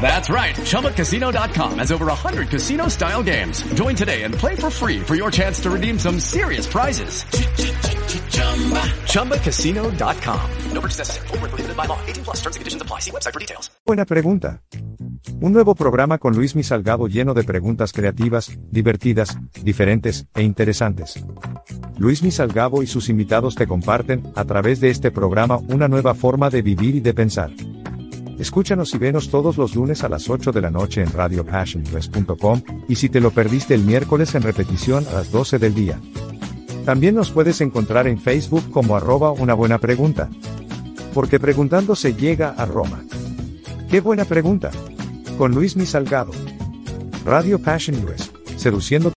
[0.00, 0.54] That's right.
[0.54, 3.62] ChumbaCasino.com has over 100 casino style games.
[3.74, 7.24] Join today and play for free for your chance to redeem some serious prizes.
[9.12, 10.50] ChumbaCasino.com.
[10.72, 11.26] No purchase necessary.
[11.28, 11.98] Forward, prohibited by law.
[12.06, 13.00] 18 plus terms and conditions apply.
[13.00, 13.70] See website for details.
[13.84, 14.62] Buena pregunta.
[15.40, 21.22] Un nuevo programa con Luis Misalgado lleno de preguntas creativas, divertidas, diferentes e interesantes.
[21.98, 26.50] Luis Misalgado y sus invitados te comparten, a través de este programa, una nueva forma
[26.50, 27.50] de vivir y de pensar.
[28.38, 32.94] Escúchanos y venos todos los lunes a las 8 de la noche en radiopassionpress.com, y
[32.94, 36.00] si te lo perdiste el miércoles en repetición a las 12 del día.
[36.84, 40.30] También nos puedes encontrar en Facebook como arroba una buena pregunta.
[41.12, 43.04] Porque preguntando se llega a Roma.
[43.90, 44.70] ¡Qué buena pregunta!
[45.36, 46.32] Con Luis Mi Salgado.
[47.24, 49.12] Radio Passion US, seduciendo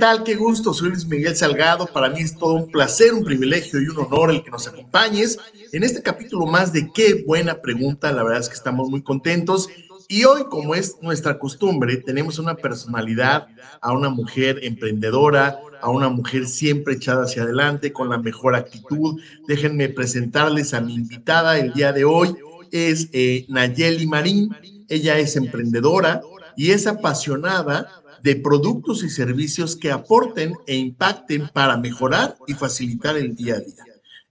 [0.00, 0.24] tal?
[0.24, 1.86] Qué gusto, soy Luis Miguel Salgado.
[1.86, 5.36] Para mí es todo un placer, un privilegio y un honor el que nos acompañes
[5.72, 8.10] en este capítulo más de Qué buena pregunta.
[8.10, 9.68] La verdad es que estamos muy contentos.
[10.08, 13.48] Y hoy, como es nuestra costumbre, tenemos una personalidad,
[13.82, 19.20] a una mujer emprendedora, a una mujer siempre echada hacia adelante, con la mejor actitud.
[19.46, 22.34] Déjenme presentarles a mi invitada el día de hoy.
[22.72, 24.48] Es eh, Nayeli Marín.
[24.88, 26.22] Ella es emprendedora
[26.56, 33.16] y es apasionada de productos y servicios que aporten e impacten para mejorar y facilitar
[33.16, 33.84] el día a día.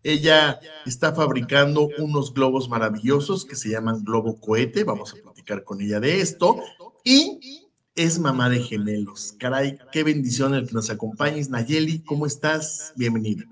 [0.04, 4.84] Ella está fabricando unos globos maravillosos que se llaman Globo Cohete.
[4.86, 6.58] Vamos a platicar con ella de esto.
[7.04, 9.36] Y es mamá de gemelos.
[9.38, 11.50] Caray, qué bendición el que nos acompañes.
[11.50, 12.94] Nayeli, ¿cómo estás?
[12.96, 13.44] Bienvenida.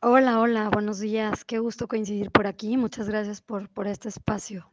[0.00, 1.44] Hola, hola, buenos días.
[1.44, 2.76] Qué gusto coincidir por aquí.
[2.76, 4.70] Muchas gracias por, por este espacio.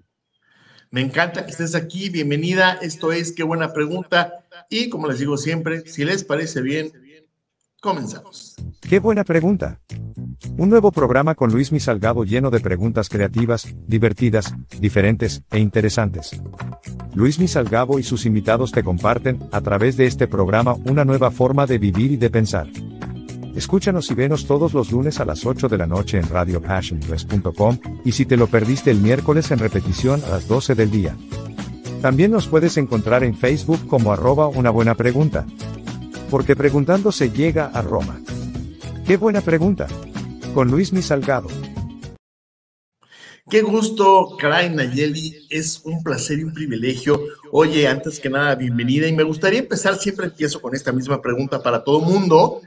[0.90, 2.09] Me encanta que estés aquí.
[2.09, 2.80] Bienvenida.
[2.81, 4.46] Esto es Qué buena pregunta.
[4.70, 6.92] Y como les digo siempre, si les parece bien,
[7.81, 8.56] comenzamos.
[8.81, 9.80] Qué buena pregunta.
[10.58, 16.40] Un nuevo programa con Luis Misalgado lleno de preguntas creativas, divertidas, diferentes e interesantes.
[17.14, 21.66] Luis Misalgado y sus invitados te comparten, a través de este programa, una nueva forma
[21.66, 22.68] de vivir y de pensar.
[23.57, 28.12] Escúchanos y venos todos los lunes a las 8 de la noche en radiopassionpress.com, y
[28.12, 31.18] si te lo perdiste el miércoles en repetición a las 12 del día.
[32.03, 35.47] También nos puedes encontrar en Facebook como arroba una buena pregunta.
[36.29, 38.22] Porque preguntando se llega a Roma.
[39.07, 39.88] ¡Qué buena pregunta!
[40.53, 41.47] Con Luis Mi Salgado.
[43.50, 45.47] Qué gusto, caray, Nayeli.
[45.50, 47.19] Es un placer y un privilegio.
[47.51, 49.07] Oye, antes que nada, bienvenida.
[49.07, 52.62] Y me gustaría empezar, siempre empiezo con esta misma pregunta para todo mundo.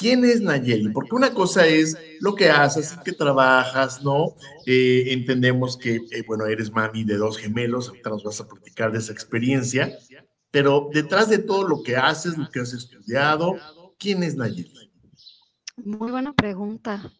[0.00, 0.88] ¿Quién es Nayeli?
[0.88, 4.34] Porque una cosa es lo que haces, que trabajas, ¿no?
[4.64, 8.92] Eh, entendemos que, eh, bueno, eres mami de dos gemelos, ahorita nos vas a platicar
[8.92, 9.98] de esa experiencia,
[10.50, 13.56] pero detrás de todo lo que haces, lo que has estudiado,
[13.98, 14.90] ¿quién es Nayeli?
[15.76, 17.12] Muy buena pregunta.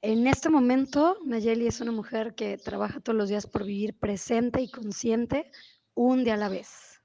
[0.00, 4.62] En este momento, Nayeli es una mujer que trabaja todos los días por vivir presente
[4.62, 5.50] y consciente
[5.94, 7.00] un día a la vez.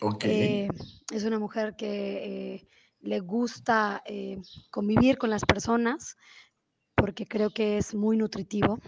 [0.00, 0.24] Ok.
[0.24, 0.68] Eh,
[1.12, 2.66] es una mujer que
[3.06, 4.38] le gusta eh,
[4.70, 6.16] convivir con las personas,
[6.94, 8.78] porque creo que es muy nutritivo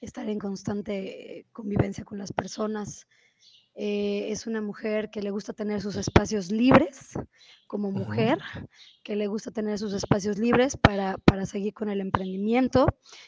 [0.00, 3.06] estar en constante convivencia con las personas.
[3.74, 7.12] Eh, es una mujer que le gusta tener sus espacios libres
[7.66, 8.38] como mujer,
[9.04, 12.86] que le gusta tener sus espacios libres para, seguir con el emprendimiento.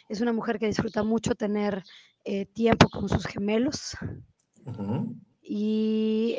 [0.09, 1.85] Es una mujer que disfruta mucho tener
[2.25, 3.97] eh, tiempo con sus gemelos.
[5.43, 6.37] Y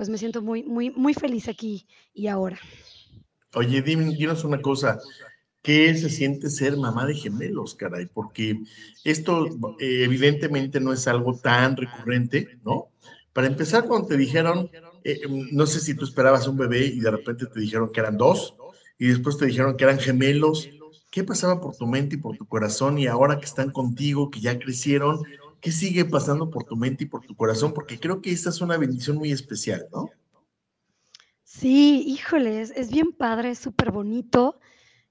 [0.00, 2.58] pues me siento muy, muy, muy feliz aquí y ahora.
[3.52, 4.98] Oye, dinos una cosa.
[5.60, 8.60] qué se siente ser mamá de gemelos, caray, porque
[9.04, 9.44] esto
[9.78, 12.88] eh, evidentemente no es algo tan recurrente, ¿no?
[13.34, 14.70] Para empezar, cuando te dijeron,
[15.04, 15.20] eh,
[15.52, 18.54] no sé si tú esperabas un bebé y de repente te dijeron que eran dos,
[18.98, 20.70] y después te dijeron que eran gemelos,
[21.10, 22.96] ¿qué pasaba por tu mente y por tu corazón?
[22.96, 25.20] Y ahora que están contigo, que ya crecieron,
[25.60, 27.72] ¿qué sigue pasando por tu mente y por tu corazón?
[27.72, 30.10] Porque creo que esta es una bendición muy especial, ¿no?
[31.44, 34.60] Sí, híjole, es, bien padre, es súper bonito.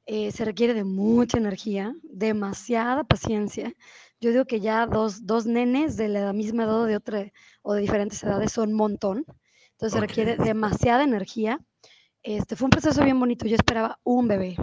[0.05, 3.73] Eh, se requiere de mucha energía, demasiada paciencia.
[4.19, 7.31] Yo digo que ya dos, dos nenes de la misma edad o de otra
[7.61, 9.25] o de diferentes edades son un montón.
[9.71, 11.59] Entonces se requiere demasiada energía.
[12.23, 13.45] Este fue un proceso bien bonito.
[13.45, 14.57] Yo esperaba un bebé.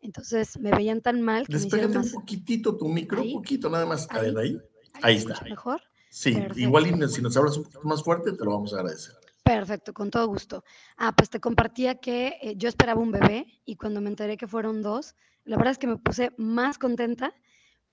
[0.00, 2.06] Entonces me veían tan mal que me más...
[2.06, 4.06] un poquitito tu micro, un poquito nada más.
[4.10, 4.58] Ahí, ahí, ahí,
[5.02, 5.40] ahí está.
[5.42, 5.82] ¿Mejor?
[6.10, 9.14] Sí, igual si nos hablas un poquito más fuerte, te lo vamos a agradecer.
[9.42, 10.64] Perfecto, con todo gusto.
[10.96, 14.46] Ah, pues te compartía que eh, yo esperaba un bebé y cuando me enteré que
[14.46, 15.14] fueron dos,
[15.44, 17.34] la verdad es que me puse más contenta,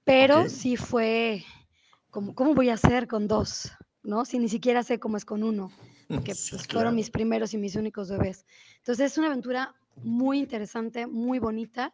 [0.04, 1.44] pero sí fue
[2.10, 3.72] como, ¿cómo voy a hacer con dos?
[4.04, 4.24] ¿No?
[4.24, 5.72] Si ni siquiera sé cómo es con uno,
[6.24, 8.46] que pues, fueron mis primeros y mis únicos bebés.
[8.78, 11.94] Entonces es una aventura muy interesante, muy bonita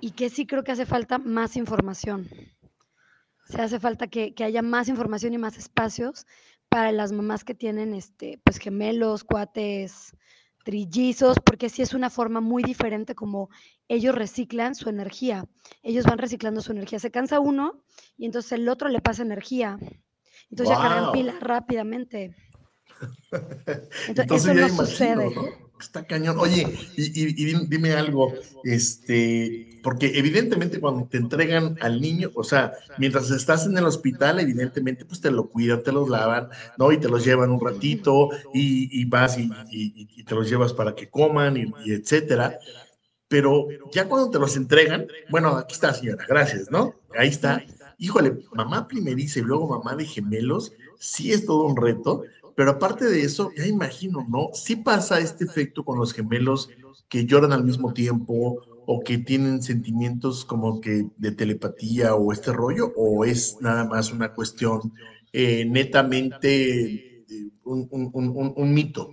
[0.00, 2.28] y que sí creo que hace falta más información.
[3.46, 6.26] Se hace falta que, que haya más información y más espacios
[6.68, 10.16] para las mamás que tienen este, pues gemelos, cuates,
[10.64, 13.50] trillizos, porque sí es una forma muy diferente como
[13.86, 15.44] ellos reciclan su energía.
[15.82, 16.98] Ellos van reciclando su energía.
[16.98, 17.84] Se cansa uno
[18.16, 19.78] y entonces el otro le pasa energía.
[20.50, 22.34] Entonces ya cargan pilas rápidamente.
[24.08, 25.34] Entonces, eso no sucede.
[25.84, 26.38] Está cañón.
[26.38, 26.66] Oye,
[26.96, 28.32] y, dime algo,
[28.64, 34.40] este, porque evidentemente cuando te entregan al niño, o sea, mientras estás en el hospital,
[34.40, 36.48] evidentemente pues te lo cuidan, te los lavan,
[36.78, 36.90] ¿no?
[36.90, 41.58] Y te los llevan un ratito y, vas y, te los llevas para que coman
[41.58, 42.58] y, etcétera.
[43.28, 46.94] Pero ya cuando te los entregan, bueno, aquí está señora, gracias, ¿no?
[47.16, 47.62] Ahí está.
[47.98, 52.24] Híjole, mamá primeriza y luego mamá de gemelos, sí es todo un reto,
[52.56, 54.50] pero aparte de eso, ya imagino, ¿no?
[54.52, 56.70] Sí pasa este efecto con los gemelos
[57.08, 62.52] que lloran al mismo tiempo o que tienen sentimientos como que de telepatía o este
[62.52, 64.92] rollo, o es nada más una cuestión
[65.32, 67.24] eh, netamente
[67.64, 67.88] un,
[68.56, 69.10] un, mito.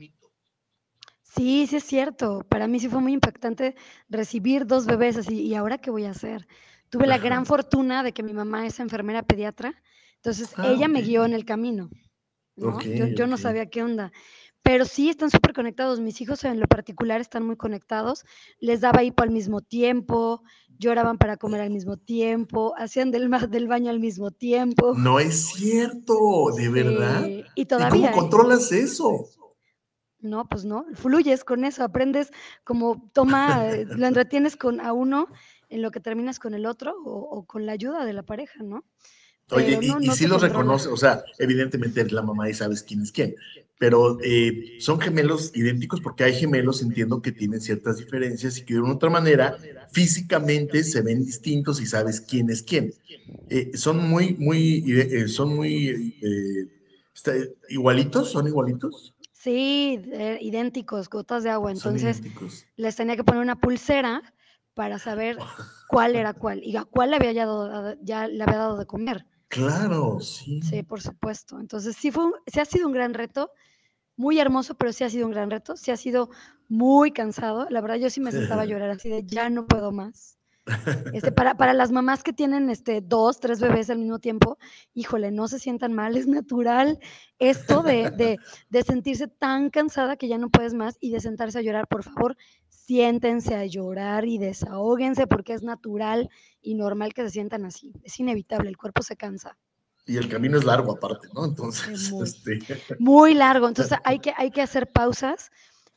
[1.23, 2.45] Sí, sí es cierto.
[2.47, 3.75] Para mí sí fue muy impactante
[4.09, 5.41] recibir dos bebés así.
[5.41, 6.47] ¿Y ahora qué voy a hacer?
[6.89, 9.73] Tuve la gran fortuna de que mi mamá es enfermera pediatra,
[10.17, 11.89] entonces ah, ella me guió en el camino
[13.15, 14.11] yo, no sabía qué onda.
[14.63, 15.99] Pero sí están súper conectados.
[15.99, 18.23] Mis hijos en lo particular están muy conectados.
[18.59, 20.43] Les daba hipo al mismo tiempo,
[20.77, 24.93] lloraban para comer al mismo tiempo, hacían del, del baño al mismo tiempo.
[24.95, 27.27] No es cierto, de verdad.
[27.55, 28.11] Y todavía.
[28.11, 29.25] cómo controlas eso?
[30.19, 32.29] No, pues no, fluyes con eso, aprendes
[32.63, 35.27] como toma, lo entretienes con a uno
[35.69, 38.83] en lo que terminas con el otro o con la ayuda de la pareja, ¿no?
[39.51, 43.35] Oye, y, si los reconoce, o sea, evidentemente la mamá y sabes quién es quién,
[43.81, 48.75] pero eh, son gemelos idénticos porque hay gemelos, entiendo que tienen ciertas diferencias y que
[48.75, 49.57] de una otra manera
[49.91, 52.93] físicamente se ven distintos y sabes quién es quién.
[53.49, 56.15] Eh, son muy, muy, eh, son muy
[57.69, 59.15] igualitos, son igualitos.
[59.33, 59.99] Sí,
[60.39, 61.71] idénticos, gotas de agua.
[61.71, 62.21] Entonces
[62.75, 64.21] les tenía que poner una pulsera
[64.75, 65.37] para saber
[65.89, 69.25] cuál era cuál y a cuál le había dado, ya le había dado de comer.
[69.51, 70.61] Claro, sí.
[70.63, 71.59] Sí, por supuesto.
[71.59, 73.51] Entonces, sí, fue sí ha sido un gran reto,
[74.17, 76.29] muy hermoso, pero sí ha sido un gran reto, sí ha sido
[76.69, 77.67] muy cansado.
[77.69, 80.37] La verdad, yo sí me sentaba a llorar así de ya no puedo más.
[81.11, 84.57] Este, para, para las mamás que tienen este, dos, tres bebés al mismo tiempo,
[84.93, 86.99] híjole, no se sientan mal, es natural
[87.39, 91.59] esto de, de, de sentirse tan cansada que ya no puedes más y de sentarse
[91.59, 91.87] a llorar.
[91.87, 92.37] Por favor,
[92.85, 96.29] siéntense a llorar y desahóguense porque es natural
[96.61, 97.93] y normal que se sientan así.
[98.03, 99.57] Es inevitable, el cuerpo se cansa.
[100.05, 101.45] Y el camino es largo aparte, ¿no?
[101.45, 102.59] Entonces, muy, este...
[102.99, 103.67] muy largo.
[103.67, 105.51] Entonces hay que, hay que hacer pausas,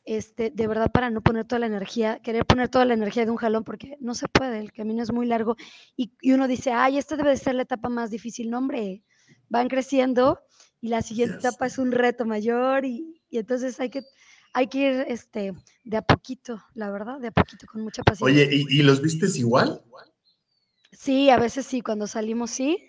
[0.05, 3.31] este, de verdad, para no poner toda la energía, querer poner toda la energía de
[3.31, 5.55] un jalón, porque no se puede, el camino es muy largo.
[5.97, 8.51] Y, uno dice, ay, esta debe de ser la etapa más difícil.
[8.51, 9.03] No, hombre,
[9.49, 10.39] van creciendo
[10.81, 14.03] y la siguiente etapa es un reto mayor y, y entonces hay que
[14.55, 18.45] hay que ir este, de a poquito, la verdad, de a poquito, con mucha paciencia.
[18.45, 19.81] Oye, ¿y, los vistes igual?
[20.93, 22.87] Sí, a veces sí, cuando salimos sí,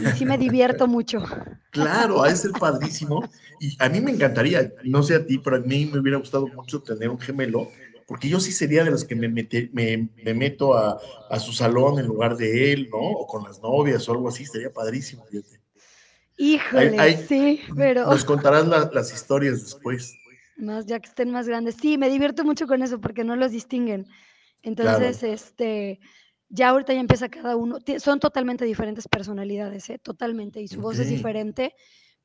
[0.00, 1.22] y sí me divierto mucho.
[1.70, 3.22] Claro, ha de ser padrísimo.
[3.60, 6.48] Y a mí me encantaría, no sé a ti, pero a mí me hubiera gustado
[6.48, 7.70] mucho tener un gemelo,
[8.08, 11.00] porque yo sí sería de los que me, me, meto a,
[11.38, 12.98] su salón en lugar de él, ¿no?
[12.98, 15.60] O con las novias o algo así, sería padrísimo, fíjate.
[16.36, 18.06] Híjole, sí, pero...
[18.06, 20.16] Nos contarás las historias después
[20.56, 21.76] más ya que estén más grandes.
[21.80, 24.06] Sí, me divierto mucho con eso porque no los distinguen.
[24.62, 26.00] Entonces, este,
[26.48, 29.98] ya ahorita ya empieza cada uno, son totalmente diferentes personalidades, ¿eh?
[29.98, 31.74] totalmente, y su voz es diferente,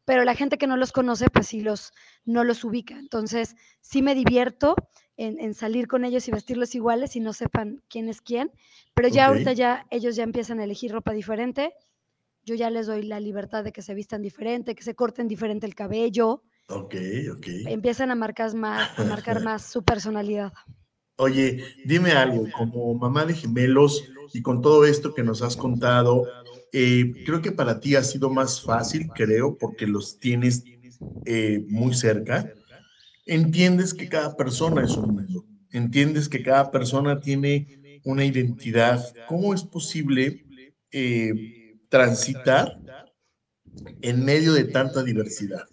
[0.06, 1.94] pero la gente que no los conoce, pues sí los,
[2.26, 2.98] no los ubica.
[2.98, 4.76] Entonces, sí me divierto
[5.18, 8.52] en, salir con ellos y vestirlos iguales y no sepan quién es quién,
[8.96, 11.74] pero ya ahorita ya ellos ya empiezan a elegir ropa diferente,
[12.44, 15.68] yo ya les doy la libertad de que se vistan diferente, que se corten diferente
[15.68, 16.44] el cabello.
[16.68, 16.96] Ok,
[17.34, 17.48] ok.
[17.68, 20.54] Empiezan a marcar más, a marcar más su personalidad.
[21.18, 26.34] Oye, dime algo, como mamá de gemelos y con todo esto que nos has contado,
[26.72, 30.68] eh, creo que para ti ha sido más fácil, creo, porque los tienes
[31.26, 32.56] eh, muy cerca.
[33.26, 37.70] Entiendes que cada persona es un mundo, entiendes que cada persona tiene
[38.04, 39.18] una identidad.
[39.26, 40.42] ¿Cómo es posible
[40.92, 41.34] eh,
[41.90, 42.82] transitar
[44.02, 45.66] en medio de tanta diversidad?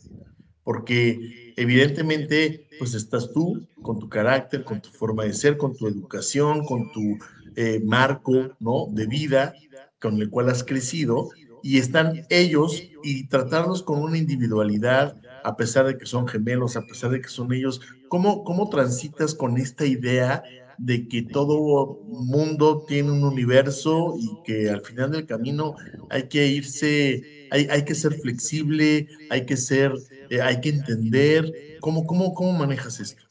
[0.69, 5.87] Porque evidentemente, pues estás tú con tu carácter, con tu forma de ser, con tu
[5.87, 7.17] educación, con tu
[7.57, 8.87] eh, marco, ¿no?
[8.91, 9.55] De vida
[9.99, 11.31] con el cual has crecido
[11.63, 16.83] y están ellos y tratarlos con una individualidad, a pesar de que son gemelos, a
[16.83, 17.81] pesar de que son ellos.
[18.09, 20.43] ¿Cómo, cómo transitas con esta idea
[20.77, 25.77] de que todo mundo tiene un universo y que al final del camino
[26.11, 29.95] hay que irse, hay, hay que ser flexible, hay que ser
[30.31, 31.79] eh, hay que entender.
[31.81, 33.23] ¿Cómo, cómo, cómo manejas esto?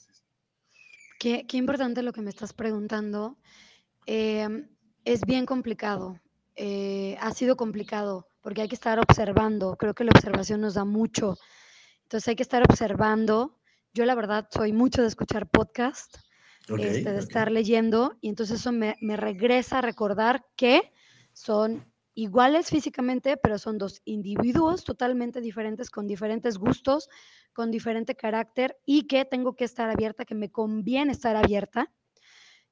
[1.19, 3.37] Qué, qué, importante lo que me estás preguntando.
[4.05, 4.67] Em,
[5.03, 6.19] es bien complicado.
[6.55, 9.75] Eh, ha sido complicado porque hay que estar observando.
[9.77, 11.37] Creo que la observación nos da mucho.
[12.03, 13.59] Entonces hay que estar observando.
[13.93, 16.17] Yo la verdad soy mucho de escuchar podcast,
[16.67, 20.91] este, de estar leyendo y entonces eso me, me regresa a recordar que
[21.33, 21.85] son
[22.17, 27.09] iguales físicamente, pero son dos individuos totalmente diferentes, con diferentes gustos,
[27.53, 31.93] con diferente carácter y que tengo que estar abierta, que me conviene estar abierta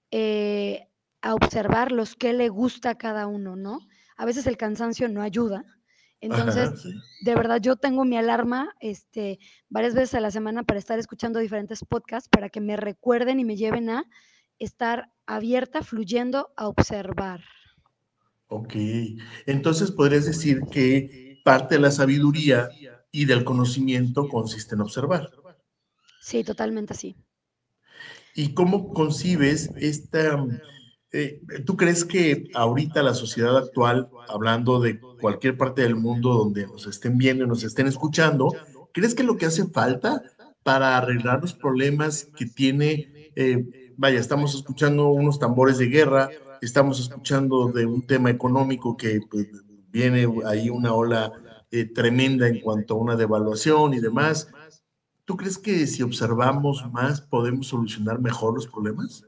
[0.09, 0.87] eh,
[1.21, 3.81] a observar los que le gusta a cada uno, ¿no?
[4.17, 5.63] A veces el cansancio no ayuda.
[6.21, 6.71] Entonces,
[7.21, 9.37] de verdad, yo tengo mi alarma este,
[9.69, 13.45] varias veces a la semana para estar escuchando diferentes podcasts para que me recuerden y
[13.45, 14.05] me lleven a
[14.57, 17.41] estar abierta, fluyendo, a observar.
[18.47, 18.75] Ok,
[19.45, 22.69] entonces podrías decir que parte de la sabiduría
[23.11, 25.31] y del conocimiento consiste en observar.
[26.21, 27.15] Sí, totalmente así.
[28.35, 30.43] ¿Y cómo concibes esta...
[31.11, 36.67] Eh, ¿Tú crees que ahorita la sociedad actual, hablando de cualquier parte del mundo donde
[36.67, 38.53] nos estén viendo y nos estén escuchando,
[38.91, 40.21] ¿crees que lo que hace falta
[40.63, 46.29] para arreglar los problemas que tiene, eh, vaya, estamos escuchando unos tambores de guerra,
[46.61, 49.47] estamos escuchando de un tema económico que pues,
[49.89, 51.31] viene ahí una ola
[51.71, 54.47] eh, tremenda en cuanto a una devaluación y demás.
[55.25, 59.23] ¿Tú crees que si observamos más podemos solucionar mejor los problemas?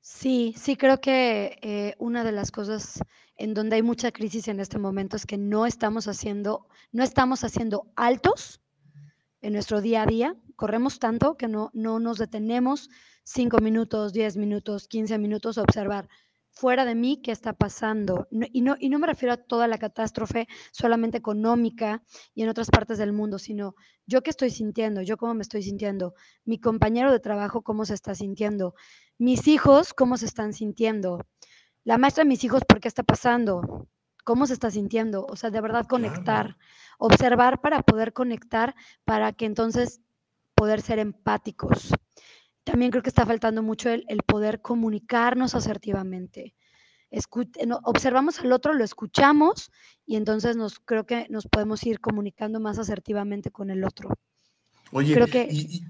[0.00, 3.00] Sí, sí creo que eh, una de las cosas
[3.36, 7.44] en donde hay mucha crisis en este momento es que no estamos haciendo, no estamos
[7.44, 8.60] haciendo altos
[9.40, 10.36] en nuestro día a día.
[10.56, 12.88] Corremos tanto que no, no nos detenemos
[13.24, 16.08] 5 minutos, 10 minutos, 15 minutos a observar
[16.56, 18.26] fuera de mí qué está pasando.
[18.30, 22.02] y, no, y no me refiero a toda la catástrofe solamente económica
[22.34, 23.74] y en otras partes del mundo, sino
[24.06, 26.14] yo qué estoy sintiendo, yo cómo me estoy sintiendo,
[26.46, 28.74] mi compañero de trabajo cómo se está sintiendo,
[29.18, 31.18] mis hijos cómo se están sintiendo,
[31.84, 33.86] la maestra de mis hijos por qué está pasando,
[34.26, 36.58] cómo se está sintiendo, o sea, de verdad conectar,
[36.98, 40.00] observar para poder conectar, para que entonces
[40.54, 41.92] poder ser empáticos
[42.66, 46.56] también creo que está faltando mucho el, poder comunicarnos asertivamente.
[47.84, 49.70] observamos al otro, lo escuchamos
[50.04, 54.10] y entonces nos creo que nos podemos ir comunicando más asertivamente con el otro.
[54.90, 55.16] Oye,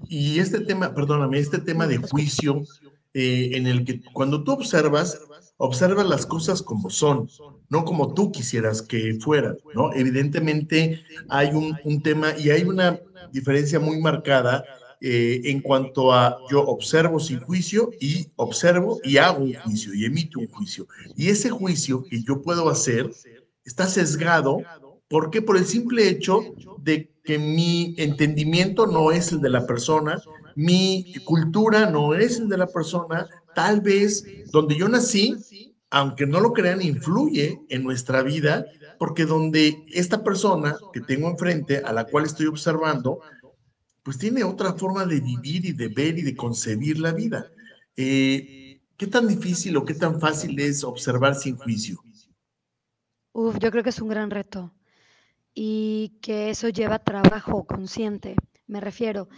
[0.07, 2.61] y, este tema, perdóname, este tema de juicio
[3.15, 5.19] eh, en el que cuando tú observas,
[5.57, 7.29] observas las cosas como son,
[7.69, 9.93] no como tú quisieras que fueran, ¿no?
[9.93, 12.99] Evidentemente hay un, tema y hay una
[13.31, 14.63] diferencia muy marcada
[15.01, 20.05] eh, en cuanto a yo observo sin juicio y observo y hago un juicio y
[20.05, 20.87] emito un juicio.
[21.15, 23.11] Y ese juicio que yo puedo hacer
[23.65, 24.59] está sesgado.
[25.09, 25.41] ¿Por qué?
[25.41, 26.41] Por el simple hecho
[26.79, 30.21] de que mi entendimiento no es el de la persona,
[30.55, 35.35] mi cultura no es el de la persona, tal vez donde yo nací,
[35.89, 38.67] aunque no lo crean, influye en nuestra vida,
[38.99, 43.19] porque donde esta persona que tengo enfrente, a la cual estoy observando,
[44.03, 47.47] pues tiene otra forma de vivir y de ver y de concebir la vida.
[47.95, 51.99] Eh, ¿Qué tan difícil o qué tan fácil es observar sin juicio?
[53.33, 54.71] Uf, yo creo que es un gran reto
[55.55, 58.35] y que eso lleva trabajo consciente.
[58.67, 59.29] Me refiero,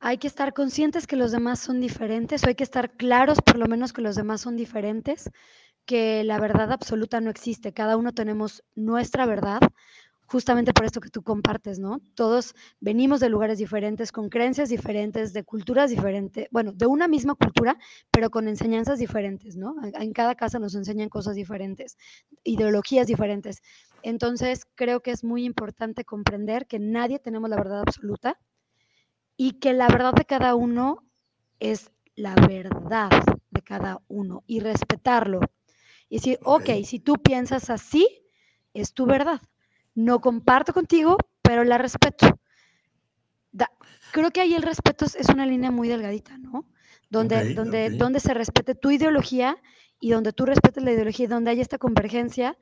[0.00, 3.56] hay que estar conscientes que los demás son diferentes, o hay que estar claros por
[3.58, 5.30] lo menos que los demás son diferentes,
[5.86, 9.60] que la verdad absoluta no existe, cada uno tenemos nuestra verdad,
[10.26, 12.00] justamente por esto que tú compartes, ¿no?
[12.14, 17.34] Todos venimos de lugares diferentes, con creencias diferentes, de culturas diferentes, bueno, de una misma
[17.34, 17.78] cultura,
[18.10, 19.74] pero con enseñanzas diferentes, ¿no?
[19.82, 21.96] En cada casa nos enseñan cosas diferentes,
[22.44, 23.62] ideologías diferentes.
[24.02, 28.38] Entonces, creo que es muy importante comprender que nadie tenemos la verdad absoluta
[29.38, 31.08] y que la verdad de cada uno
[31.58, 33.10] es la verdad
[33.48, 35.40] de cada uno y respetarlo.
[36.10, 38.06] Y decir, ok, si tú piensas así,
[38.74, 39.40] es tu verdad
[39.98, 42.38] no comparto contigo, pero la respeto.
[44.12, 46.66] creo que ahí el respeto es, una línea muy delgadita, ¿no?
[47.10, 49.60] Donde, donde, donde se respete tu ideología
[49.98, 52.56] y donde tú respetes la ideología y donde hay esta convergencia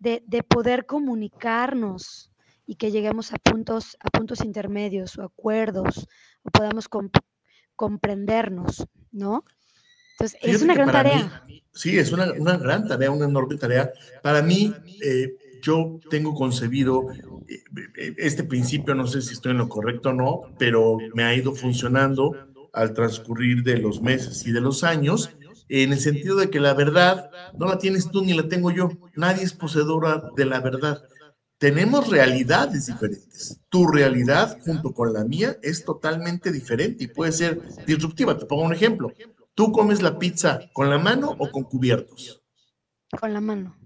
[0.00, 2.31] de, poder comunicarnos
[2.66, 6.08] y que lleguemos a puntos, a puntos intermedios o acuerdos
[6.42, 6.88] o podamos
[7.76, 9.44] comprendernos, ¿no?
[10.12, 11.44] Entonces, es una gran tarea.
[11.72, 13.90] sí, es una, una, gran tarea, una enorme tarea.
[14.22, 17.10] Para mí, eh, yo tengo concebido
[17.48, 17.62] eh,
[17.96, 21.34] eh, este principio, no sé si estoy en lo correcto o no, pero me ha
[21.34, 22.36] ido funcionando
[22.72, 25.30] al transcurrir de los meses y de los años,
[25.68, 28.90] en el sentido de que la verdad no la tienes tú ni la tengo yo,
[29.14, 31.02] nadie es poseedora de la verdad.
[31.62, 33.60] Tenemos realidades diferentes.
[33.68, 38.36] Tu realidad junto con la mía es totalmente diferente y puede ser disruptiva.
[38.36, 39.12] Te pongo un ejemplo.
[39.54, 42.42] ¿Tú comes la pizza con la mano o con cubiertos?
[43.16, 43.76] Con la mano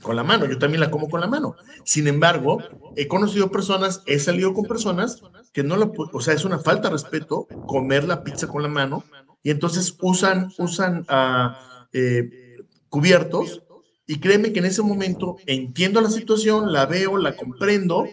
[0.00, 1.56] con la mano, yo también la como con la mano.
[1.84, 2.58] Sin embargo,
[2.94, 5.22] he conocido personas, he salido con personas
[5.52, 8.68] que no lo, o sea, es una falta de respeto comer la pizza con la
[8.68, 9.02] mano
[9.42, 11.54] y entonces usan, usan uh,
[11.92, 12.58] eh,
[12.90, 13.63] cubiertos
[14.06, 18.06] y créeme que en ese momento entiendo la situación, la veo, la comprendo,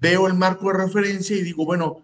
[0.00, 1.98] veo el marco de referencia y digo, bueno,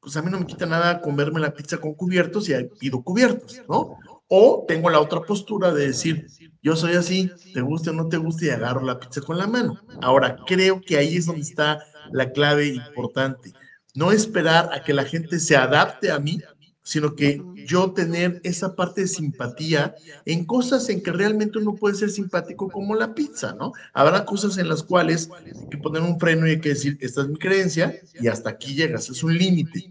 [0.00, 3.62] pues a mí no me quita nada comerme la pizza con cubiertos y pido cubiertos,
[3.68, 3.96] ¿no?
[4.28, 6.26] O tengo la otra postura de decir,
[6.62, 9.46] yo soy así, te guste o no te guste y agarro la pizza con la
[9.46, 9.78] mano.
[10.00, 13.52] Ahora, creo que ahí es donde está la clave importante.
[13.94, 16.40] No esperar a que la gente se adapte a mí,
[16.82, 21.94] sino que yo tener esa parte de simpatía en cosas en que realmente uno puede
[21.94, 23.72] ser simpático como la pizza, ¿no?
[23.92, 25.28] Habrá cosas en las cuales
[25.60, 28.50] hay que poner un freno y hay que decir, esta es mi creencia y hasta
[28.50, 29.90] aquí llegas, es un límite.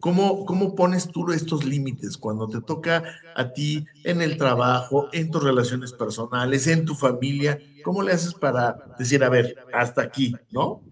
[0.00, 5.30] ¿Cómo, ¿Cómo pones tú estos límites cuando te toca a ti en el trabajo, en
[5.30, 7.58] tus relaciones personales, en tu familia?
[7.82, 10.82] ¿Cómo le haces para decir, a ver, hasta aquí, ¿no?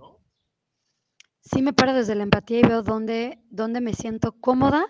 [1.40, 4.87] Sí, me paro desde la empatía y veo dónde, dónde me siento cómoda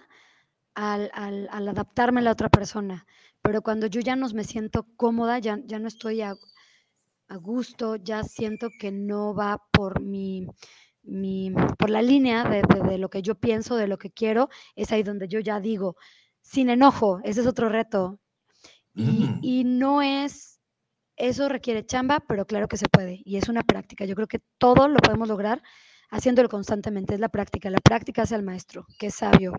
[0.75, 3.07] al, al, adaptarme a la otra persona.
[3.43, 6.35] Pero cuando yo ya no me siento cómoda, ya, ya no estoy a,
[7.29, 10.47] a gusto, ya siento que no va por mi
[11.03, 15.03] mi, por la línea de, lo que yo pienso, de lo que quiero, es ahí
[15.03, 15.97] donde yo ya digo,
[16.43, 18.19] sin enojo, ese es otro reto.
[18.95, 19.39] Mm.
[19.43, 20.61] Y, no es,
[21.17, 23.21] eso requiere chamba, pero claro que se puede.
[23.25, 24.05] Y es una práctica.
[24.05, 25.63] Yo creo que todo lo podemos lograr
[26.11, 27.15] haciéndolo constantemente.
[27.15, 27.71] Es la práctica.
[27.71, 29.55] La práctica hace al maestro, que es sabio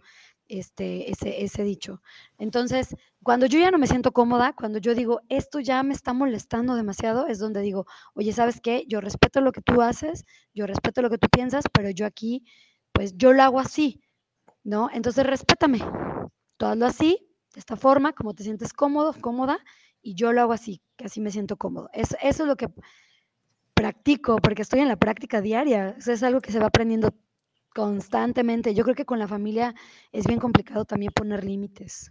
[0.48, 1.10] este,
[1.44, 2.02] ese, dicho.
[2.38, 6.14] Entonces, cuando yo ya no me siento cómoda, cuando yo digo, esto ya me está
[6.14, 7.86] molestando demasiado, es donde digo,
[8.16, 8.84] oye, ¿sabes qué?
[8.88, 12.44] Yo respeto lo que tú haces, yo respeto lo que tú piensas, pero yo aquí,
[12.92, 14.02] pues yo lo hago así,
[14.64, 14.90] ¿no?
[14.92, 15.80] Entonces, respétame,
[16.58, 19.60] tú hazlo así, de esta forma, como te sientes cómodo, cómoda,
[20.02, 21.90] y yo lo hago así, que así me siento cómodo.
[21.94, 22.68] eso es lo que
[23.82, 27.16] practico, porque estoy en la práctica diaria, eso es algo que se va aprendiendo
[27.74, 28.76] constantemente.
[28.76, 29.74] Yo creo que con la familia
[30.12, 32.08] es bien complicado también poner límites.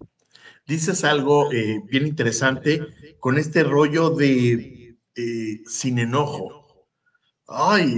[0.66, 2.80] Dices algo eh, bien interesante
[3.20, 6.88] con este rollo de eh, sin enojo.
[7.46, 7.94] Ay,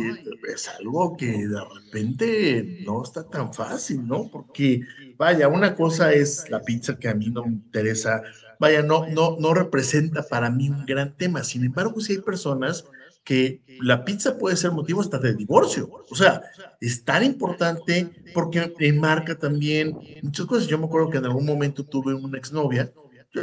[0.52, 4.30] es algo que de repente no está tan fácil, ¿no?
[4.30, 4.82] Porque,
[5.16, 8.22] vaya, una cosa es la pizza que a mí no me interesa,
[8.60, 11.42] vaya, no, no, no representa para mí un gran tema.
[11.42, 12.84] Sin embargo, si hay personas
[13.24, 15.90] que la pizza puede ser motivo hasta de divorcio.
[16.10, 16.42] O sea,
[16.80, 20.66] es tan importante porque enmarca también muchas cosas.
[20.66, 22.92] Yo me acuerdo que en algún momento tuve una exnovia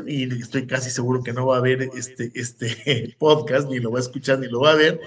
[0.05, 3.99] y estoy casi seguro que no va a ver este, este podcast, ni lo va
[3.99, 4.99] a escuchar, ni lo va a ver,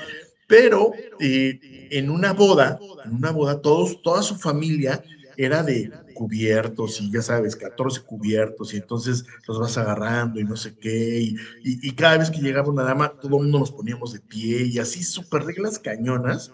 [0.46, 5.02] pero eh, en una boda, en una boda, todos, toda su familia
[5.36, 10.56] era de cubiertos y ya sabes, 14 cubiertos y entonces los vas agarrando y no
[10.56, 14.12] sé qué y, y, cada vez que llegaba una dama todo el mundo nos poníamos
[14.12, 16.52] de pie y así súper reglas cañonas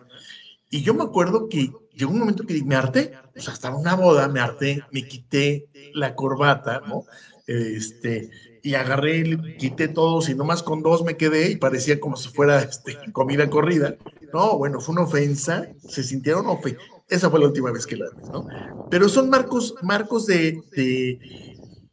[0.71, 3.95] y yo me acuerdo que llegó un momento que me harté, o sea, estaba una
[3.95, 7.05] boda, me harté, me quité la corbata, ¿no?
[7.47, 8.31] Este,
[8.63, 12.61] y agarré, quité todos y nomás con dos me quedé y parecía como si fuera
[12.61, 13.97] este, comida corrida.
[14.33, 16.98] no, bueno, fue una ofensa, se sintieron ofensados.
[17.09, 18.47] Esa fue la última vez que la vi, ¿no?
[18.89, 20.61] Pero son marcos, marcos de,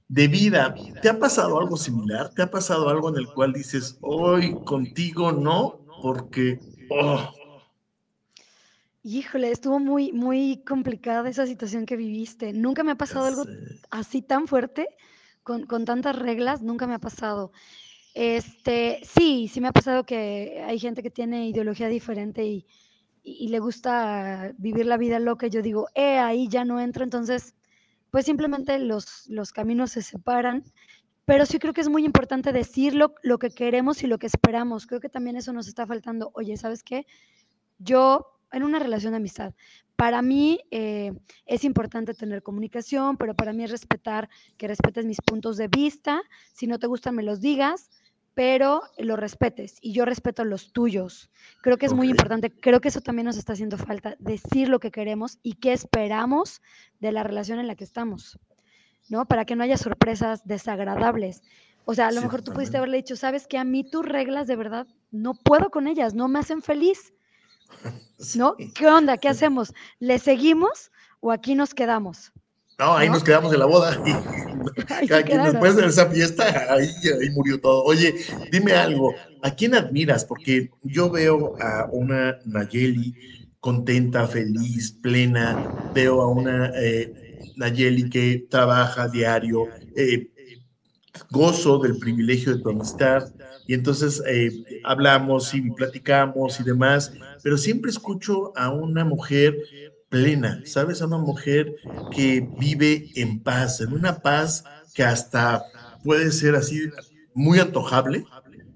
[0.08, 0.76] de, vida.
[1.02, 2.34] ¿Te ha pasado algo similar?
[2.34, 5.80] ¿Te ha pasado algo en el cual dices, hoy contigo no?
[6.02, 7.32] Porque, oh,
[9.04, 12.54] Híjole, estuvo muy, muy complicada esa situación que viviste.
[12.54, 13.44] Nunca me ha pasado algo
[13.92, 14.88] así tan fuerte,
[15.44, 17.52] con, con, tantas reglas, nunca me ha pasado.
[18.16, 22.66] Este, sí, sí me ha pasado que hay gente que tiene ideología diferente y,
[23.26, 25.48] y, le gusta vivir la vida loca.
[25.48, 27.04] Yo digo, eh, ahí ya no entro.
[27.04, 27.56] Entonces,
[28.12, 30.64] pues simplemente los, los caminos se separan.
[31.26, 34.28] Pero sí creo que es muy importante decir lo, lo que queremos y lo que
[34.28, 34.86] esperamos.
[34.86, 36.32] Creo que también eso nos está faltando.
[36.36, 37.08] Oye, ¿sabes qué?
[37.80, 39.54] Yo en una relación de amistad.
[39.96, 41.14] Para mí eh,
[41.46, 46.22] es importante tener comunicación, pero para mí es respetar, que respetes mis puntos de vista.
[46.54, 47.90] Si no te gustan, me los digas,
[48.36, 51.32] pero los respetes y yo respeto los tuyos.
[51.62, 54.80] Creo que es muy importante, creo que eso también nos está haciendo falta, decir lo
[54.80, 56.62] que queremos y qué esperamos
[57.00, 58.38] de la relación en la que estamos,
[59.10, 59.26] ¿no?
[59.26, 61.42] Para que no haya sorpresas desagradables.
[61.86, 64.48] O sea, a lo mejor tú pudiste haberle dicho, sabes que a mí tus reglas
[64.48, 67.14] de verdad no puedo con ellas, no me hacen feliz
[68.36, 68.56] ¿No?
[68.76, 69.18] ¿Qué onda?
[69.18, 69.74] ¿Qué hacemos?
[70.00, 72.32] ¿Le seguimos o aquí nos quedamos?
[72.78, 73.98] No, ahí nos quedamos en la boda.
[74.66, 76.90] Después de esa fiesta, ahí,
[77.22, 77.84] ahí, murió todo.
[77.84, 78.16] Oye,
[78.52, 80.26] dime algo, ¿a quién admiras?
[80.26, 83.16] Porque yo veo a una Nayeli
[83.60, 85.58] contenta, feliz, plena.
[85.94, 87.14] Veo a una eh,
[87.56, 89.68] Nayeli que trabaja diario.
[89.96, 90.32] Eh,
[91.32, 93.24] gozo del privilegio de tu amistad.
[93.68, 97.12] Y entonces eh, hablamos y platicamos y demás
[97.46, 99.56] pero siempre escucho a una mujer
[100.16, 101.02] plena, ¿sabes?
[101.02, 101.76] A una mujer
[102.10, 105.68] que vive en paz, en una paz que hasta
[106.02, 106.90] puede ser así
[107.34, 108.30] muy antojable,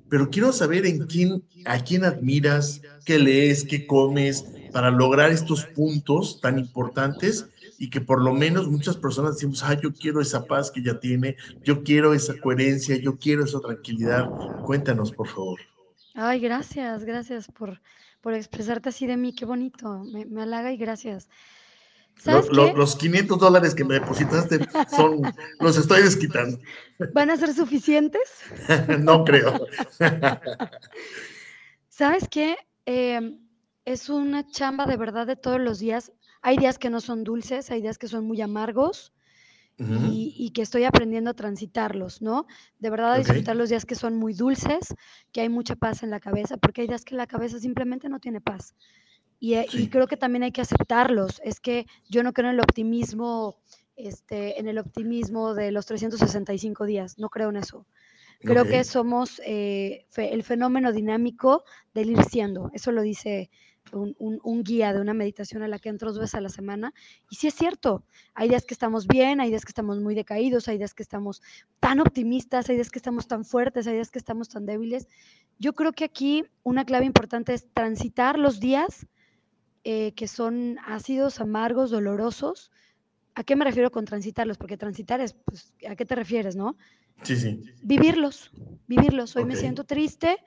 [0.09, 5.65] pero quiero saber en quién, a quién admiras, qué lees, qué comes, para lograr estos
[5.65, 10.47] puntos tan importantes y que por lo menos muchas personas decimos, ah, yo quiero esa
[10.47, 14.33] paz que ella tiene, yo quiero esa coherencia, yo quiero esa tranquilidad.
[14.61, 15.61] Cuéntanos, por favor.
[16.13, 17.81] Ay, gracias, gracias por,
[18.21, 21.29] por expresarte así de mí, qué bonito, me, halaga y gracias.
[22.25, 26.59] los 500 dólares que me depositaste son, los estoy desquitando.
[27.13, 28.29] ¿Van a ser suficientes?
[28.99, 29.65] no creo.
[31.89, 32.57] ¿Sabes qué?
[32.85, 33.39] Em,
[33.85, 36.11] es una chamba de verdad de todos los días.
[36.41, 39.13] Hay días que no son dulces, hay días que son muy amargos,
[39.79, 42.47] y, que estoy aprendiendo a transitarlos, ¿no?
[42.79, 44.93] De verdad a disfrutar los días que son muy dulces,
[45.31, 48.19] que hay mucha paz en la cabeza, porque hay días que la cabeza simplemente no
[48.19, 48.75] tiene paz.
[49.39, 51.41] Y, eh, creo que también hay que aceptarlos.
[51.43, 53.57] Es que yo no creo en el optimismo,
[53.95, 57.85] este, en el optimismo de los 365 días, no creo en eso.
[58.41, 62.71] Creo que somos eh, el fenómeno dinámico del ir siendo.
[62.73, 63.49] Eso lo dice
[63.93, 66.93] un, guía de una meditación a la que entro dos veces a la semana.
[67.29, 70.67] Y sí es cierto, hay días que estamos bien, hay días que estamos muy decaídos,
[70.67, 71.41] hay días que estamos
[71.79, 75.07] tan optimistas, hay días que estamos tan fuertes, hay días que estamos tan débiles.
[75.57, 79.07] Yo creo que aquí una clave importante es transitar los días
[79.83, 82.71] eh, que son ácidos, amargos, dolorosos.
[83.35, 84.57] ¿A qué me refiero con transitarlos?
[84.57, 86.77] Porque transitar es, pues, ¿a qué te refieres, no?
[87.23, 87.63] Sí, sí.
[87.81, 88.51] Vivirlos,
[88.87, 89.35] vivirlos.
[89.35, 90.37] Hoy me siento triste,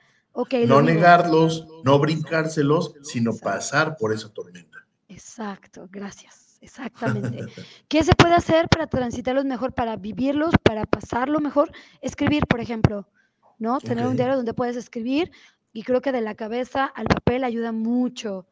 [0.67, 4.85] no negarlos, no brincárselos, sino pasar por esa tormenta.
[5.07, 6.43] Exacto, gracias.
[6.61, 7.45] Exactamente.
[7.89, 11.71] ¿Qué se puede hacer para transitarlos mejor, para vivirlos, para pasarlo mejor?
[12.01, 13.07] Escribir, por ejemplo,
[13.59, 13.79] ¿no?
[13.79, 15.31] Tener un diario donde puedes escribir
[15.73, 18.47] y creo que de la cabeza al papel ayuda mucho.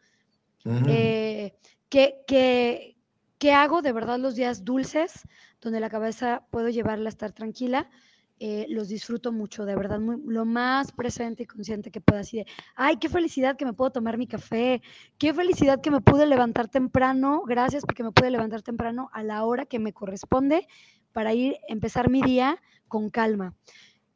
[0.65, 1.53] Eh,
[1.89, 2.95] ¿qué,
[3.37, 5.25] qué hago de verdad los días dulces,
[5.61, 7.89] donde la cabeza puedo llevarla a estar tranquila?
[8.43, 12.21] Eh, los disfruto mucho, de verdad, lo más presente y consciente que pueda.
[12.21, 14.81] Así de, ay, qué felicidad que me puedo tomar mi café,
[15.19, 19.45] qué felicidad que me pude levantar temprano, gracias porque me pude levantar temprano a la
[19.45, 20.67] hora que me corresponde
[21.13, 23.53] para ir, empezar mi día con calma.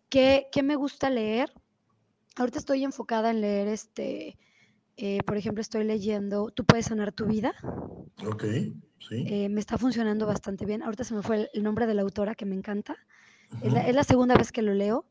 [0.09, 1.53] ¿Qué, qué me gusta leer?
[2.35, 4.39] Ahorita estoy enfocada en leer este,
[4.97, 7.53] eh, por ejemplo, estoy leyendo Tú puedes sanar tu vida.
[8.25, 8.43] Ok,
[9.07, 9.23] sí.
[9.27, 10.81] Eh, me está funcionando bastante bien.
[10.81, 12.97] Ahorita se me fue el nombre de la autora que me encanta
[13.61, 15.05] es, la, segunda vez que lo leo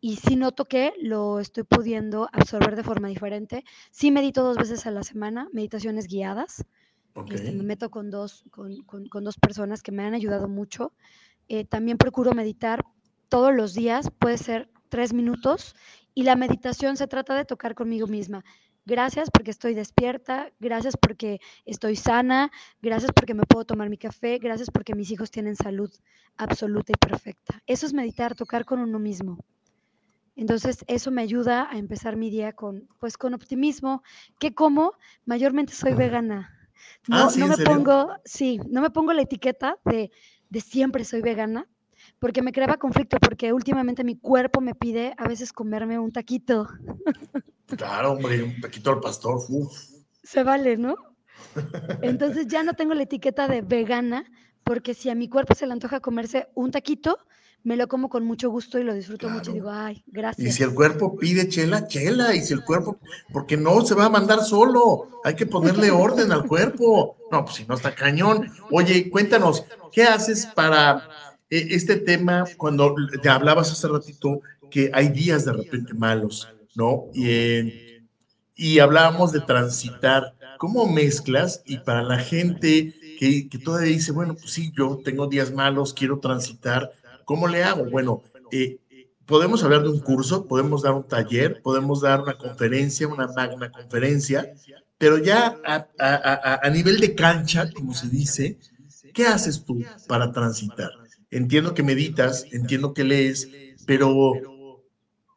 [0.00, 3.64] y sí noto que lo estoy pudiendo absorber de forma diferente.
[3.90, 6.64] Sí medito dos veces a la semana, meditaciones guiadas.
[7.30, 10.92] Este, me meto con dos, con, con, dos personas que me han ayudado mucho.
[11.48, 12.84] Eh, también procuro meditar
[13.28, 15.74] todos los días, puede ser tres minutos,
[16.14, 18.44] y la meditación se trata de tocar conmigo misma.
[18.84, 24.38] Gracias porque estoy despierta, gracias porque estoy sana, gracias porque me puedo tomar mi café,
[24.38, 25.90] gracias porque mis hijos tienen salud
[26.36, 27.62] absoluta y perfecta.
[27.66, 29.38] Eso es meditar, tocar con uno mismo.
[30.34, 34.02] Entonces, eso me ayuda a empezar mi día con, pues, con optimismo.
[34.40, 34.94] ¿Qué como?
[35.26, 36.50] Mayormente soy vegana.
[37.10, 40.10] Ah, No, ¿sí, no me pongo, sí, no me pongo la etiqueta de,
[40.48, 41.68] de siempre soy vegana,
[42.18, 46.66] porque me creaba conflicto, porque últimamente mi cuerpo me pide a veces comerme un taquito.
[47.76, 49.72] Claro, hombre, un taquito al pastor, uf.
[50.22, 50.96] Se vale, ¿no?
[52.02, 54.24] Entonces ya no tengo la etiqueta de vegana,
[54.64, 57.18] porque si a mi cuerpo se le antoja comerse un taquito,
[57.64, 60.54] me lo como con mucho gusto y lo disfruto mucho y digo, ay, Y gracias.
[60.56, 62.34] si el cuerpo pide chela, chela.
[62.34, 62.98] Y si el cuerpo,
[63.32, 65.20] porque no se va a mandar solo.
[65.24, 67.16] Hay que ponerle orden al cuerpo.
[67.30, 68.50] No, pues si no está cañón.
[68.70, 71.08] Oye, cuéntanos, ¿qué haces para
[71.50, 77.08] eh, este tema cuando te hablabas hace ratito que hay días de repente malos, ¿no?
[77.12, 77.74] Y, eh,
[78.54, 80.34] y hablábamos de transitar.
[80.56, 81.62] ¿Cómo mezclas?
[81.64, 85.94] Y para la gente que, que todavía dice, bueno, pues sí, yo tengo días malos,
[85.94, 86.92] quiero transitar,
[87.24, 87.86] ¿cómo le hago?
[87.86, 88.78] Bueno, eh,
[89.26, 93.70] podemos hablar de un curso, podemos dar un taller, podemos dar una conferencia, una magna
[93.72, 94.50] conferencia,
[94.98, 98.58] pero ya a- a- a nivel de cancha, como se dice,
[99.12, 100.90] ¿qué haces tú para transitar?
[101.30, 103.52] Entiendo que meditas, entiendo que lees,
[103.84, 104.51] pero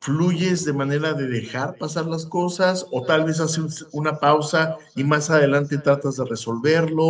[0.06, 5.04] fluyes de manera de dejar pasar las cosas o tal vez haces una pausa y
[5.04, 7.06] más adelante tratas de resolverlo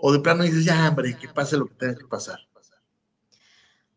[0.00, 2.38] o de plano dices, ya, hombre, que pase lo que tenga que pasar.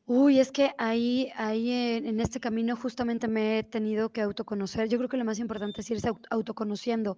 [0.05, 4.89] Uy, es que ahí, ahí en, este camino justamente me he tenido que autoconocer.
[4.89, 7.17] Yo creo que lo más importante es irse au- autoconociendo,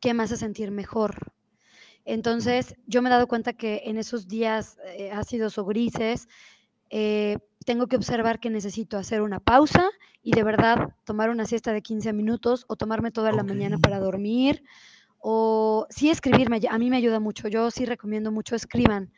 [0.00, 1.32] qué me hace sentir mejor.
[2.04, 6.28] Entonces, yo me he dado cuenta que en esos días eh, ácidos o grises,
[6.96, 9.90] eh, tengo que observar que necesito hacer una pausa
[10.22, 13.98] y de verdad tomar una siesta de 15 minutos o tomarme toda la mañana para
[13.98, 14.62] dormir
[15.18, 17.48] o sí escribir, me ay- a mí me ayuda mucho.
[17.48, 19.10] Yo sí recomiendo mucho escriban.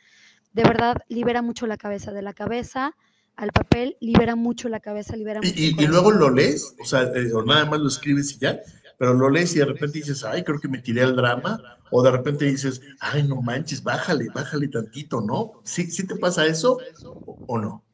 [0.52, 2.12] De verdad, libera mucho la cabeza.
[2.12, 2.94] De la cabeza
[3.36, 6.74] al papel, libera mucho la cabeza, libera Y, mucho el y- y luego lo lees,
[6.80, 8.58] o sea, eh, o nada más lo escribes y ya,
[8.96, 12.02] pero lo lees y de repente dices, ay, creo que me tiré al drama, o
[12.02, 15.60] de repente dices, ay, no manches, bájale, bájale tantito, ¿no?
[15.64, 16.78] ¿Sí, sí te pasa eso
[17.24, 17.84] o, o no?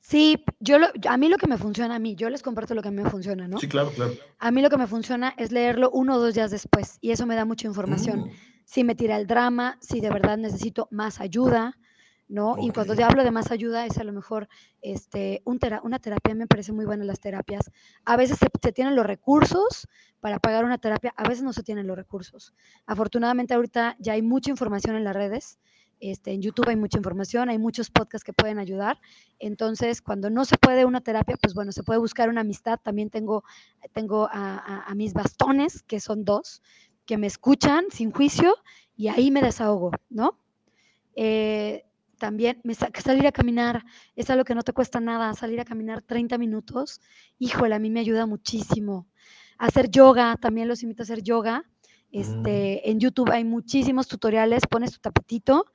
[0.00, 2.82] Sí, yo lo, a mí lo que me funciona, a mí, yo les comparto lo
[2.82, 3.58] que a mí me funciona, ¿no?
[3.58, 4.12] Sí, claro, claro.
[4.38, 7.26] A mí lo que me funciona es leerlo uno o dos días después y eso
[7.26, 8.20] me da mucha información.
[8.20, 8.30] Mm,
[8.64, 11.76] Si me tira el drama, si de verdad necesito más ayuda,
[12.30, 12.54] ¿no?
[12.58, 14.48] Y cuando te hablo de más ayuda es a lo mejor
[14.82, 17.70] este, un tera- una terapia, me parece muy buena las terapias.
[18.04, 19.88] A veces se, se tienen los recursos
[20.20, 22.54] para pagar una terapia, a veces no se tienen los recursos.
[22.86, 25.58] Afortunadamente ahorita ya hay mucha información en las redes.
[25.98, 28.98] Este, en YouTube hay mucha información, hay muchos podcasts que pueden ayudar.
[29.38, 32.78] Entonces, cuando no se puede una terapia, pues bueno, se puede buscar una amistad.
[32.82, 33.44] También tengo,
[33.92, 36.62] tengo a, a- a mis bastones, que son dos,
[37.04, 38.54] que me escuchan sin juicio
[38.96, 40.38] y ahí me desahogo, ¿no?
[41.16, 41.84] Eh,
[42.20, 43.84] también me sa- salir a caminar
[44.16, 47.00] es algo que no te cuesta nada, salir a caminar 30 minutos,
[47.40, 49.08] híjole, a mí me ayuda muchísimo.
[49.58, 51.64] Hacer yoga, también los invito a hacer yoga.
[52.12, 55.66] Este, En YouTube hay muchísimos tutoriales, pones tu tapetito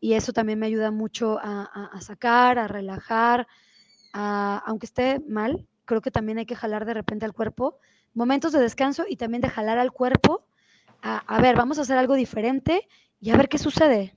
[0.00, 3.46] y eso también me ayuda mucho a, a- a sacar, a relajar,
[4.12, 7.78] a- aunque esté mal, creo que también hay que jalar de repente al cuerpo,
[8.14, 10.46] momentos de descanso y también de jalar al cuerpo
[11.02, 12.88] a, a ver, vamos a hacer algo diferente
[13.20, 14.14] y a ver qué sucede,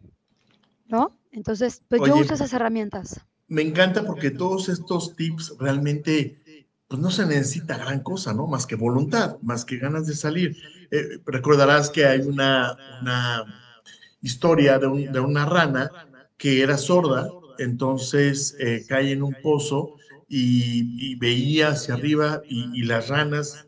[0.87, 1.17] ¿no?
[1.35, 3.21] Entonces, pues yo uso esas herramientas.
[3.47, 6.39] Me encanta porque todos estos tips realmente,
[6.87, 8.47] pues no se necesita gran cosa, ¿no?
[8.47, 10.57] Más que voluntad, más que ganas de salir.
[10.91, 13.45] Eh, recordarás que hay una, una
[14.21, 15.95] historia de, un- de una rana
[16.37, 19.93] que era sorda, entonces eh, cae en un pozo
[20.27, 23.67] y, y veía hacia arriba y, y las ranas,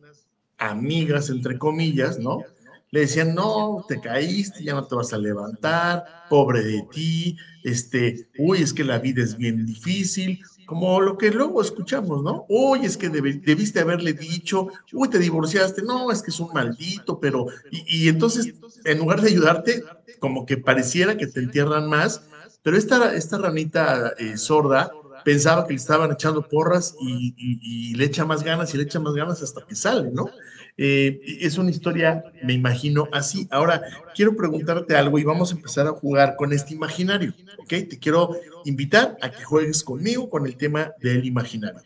[0.58, 2.47] amigas, entre comillas, ¿no?
[2.91, 8.30] Le decían, no, te caíste, ya no te vas a levantar, pobre de ti, este,
[8.36, 12.45] uy, es que la vida es bien difícil, como lo que luego escuchamos, ¿no?
[12.50, 17.19] Uy, es que debiste haberle dicho, uy, te divorciaste, no, es que es un maldito,
[17.19, 22.23] pero, y, entonces, en lugar de ayudarte, como que pareciera que te entierran más,
[22.62, 28.06] pero esta, esta ranita eh, sorda pensaba que le estaban echando porras y- y le
[28.06, 30.34] echa más ganas y le echa más ganas hasta que sale, ¿no?
[30.78, 33.48] Eh, es una historia, me imagino, así.
[33.50, 33.82] Ahora,
[34.13, 37.68] quiero preguntarte algo y vamos a empezar a jugar con este imaginario, ¿ok?
[37.68, 41.82] Te quiero invitar a que juegues conmigo con el tema del imaginario.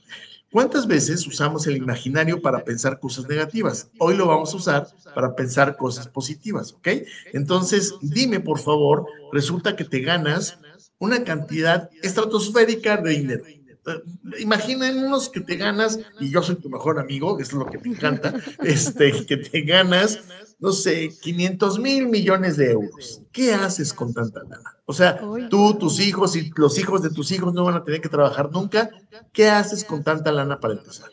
[0.51, 3.89] ¿Cuántas veces usamos el imaginario para pensar cosas negativas?
[3.97, 6.89] Hoy lo vamos a usar para pensar cosas positivas, ¿ok?
[7.32, 10.60] Entonces, dime, por favor, resulta que te ganas
[10.99, 13.43] una cantidad estratosférica de dinero.
[13.87, 14.01] Eh,
[14.39, 17.95] Imagínenos que te ganas, y yo soy tu mejor amigo, eso es lo que me
[17.95, 20.19] encanta, este, que te ganas,
[20.59, 23.21] no sé, 500 mil millones de euros.
[23.31, 24.77] ¿Qué haces con tanta lana?
[24.85, 28.01] O sea, tú, tus hijos y los hijos de tus hijos no van a tener
[28.01, 28.89] que trabajar nunca.
[29.31, 31.09] ¿Qué haces con tanta lana para empezar?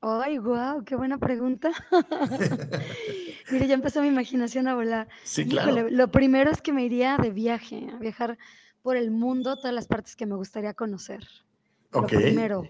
[0.00, 1.70] Ay, guau, qué buena pregunta.
[3.50, 5.08] Mire, ya empezó mi imaginación a volar.
[5.22, 5.88] Sí, Híjole, claro.
[5.90, 8.36] lo primero es que me iría de viaje, a viajar
[8.82, 11.24] por el mundo, todas las partes que me gustaría conocer.
[11.92, 12.12] Ok.
[12.12, 12.66] Lo primero.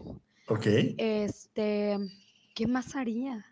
[0.49, 0.67] Ok.
[0.99, 1.97] Este,
[2.55, 3.52] ¿qué más haría?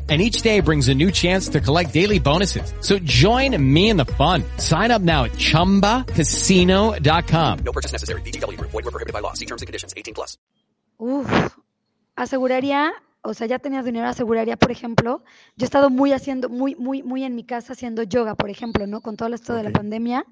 [0.11, 2.73] And each day brings a new chance to collect daily bonuses.
[2.81, 4.43] So join me in the fun.
[4.57, 7.59] Sign up now at chumbacasino.com.
[7.63, 8.21] No purchase necessary.
[8.23, 8.59] BGW.
[8.59, 9.31] Void were prohibited by law.
[9.31, 9.93] See terms and conditions.
[9.95, 10.37] 18 plus.
[10.99, 11.55] Uf,
[12.15, 12.91] aseguraría,
[13.23, 15.23] o sea, ya tenías dinero, aseguraría, por ejemplo,
[15.55, 18.85] yo he estado muy haciendo, muy, muy, muy en mi casa haciendo yoga, por ejemplo,
[18.87, 18.99] ¿no?
[19.01, 20.25] Con todo esto de la pandemia.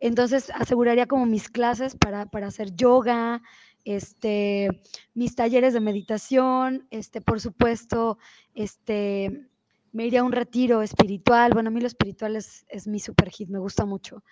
[0.00, 3.42] Entonces, aseguraría como mis clases para, para hacer yoga,
[3.84, 4.82] este,
[5.14, 8.18] mis talleres de meditación, este, por supuesto,
[8.58, 9.48] este,
[9.92, 11.52] me iría a un retiro espiritual.
[11.54, 14.22] Bueno, a mí lo espiritual es, es mi super hit, me gusta mucho.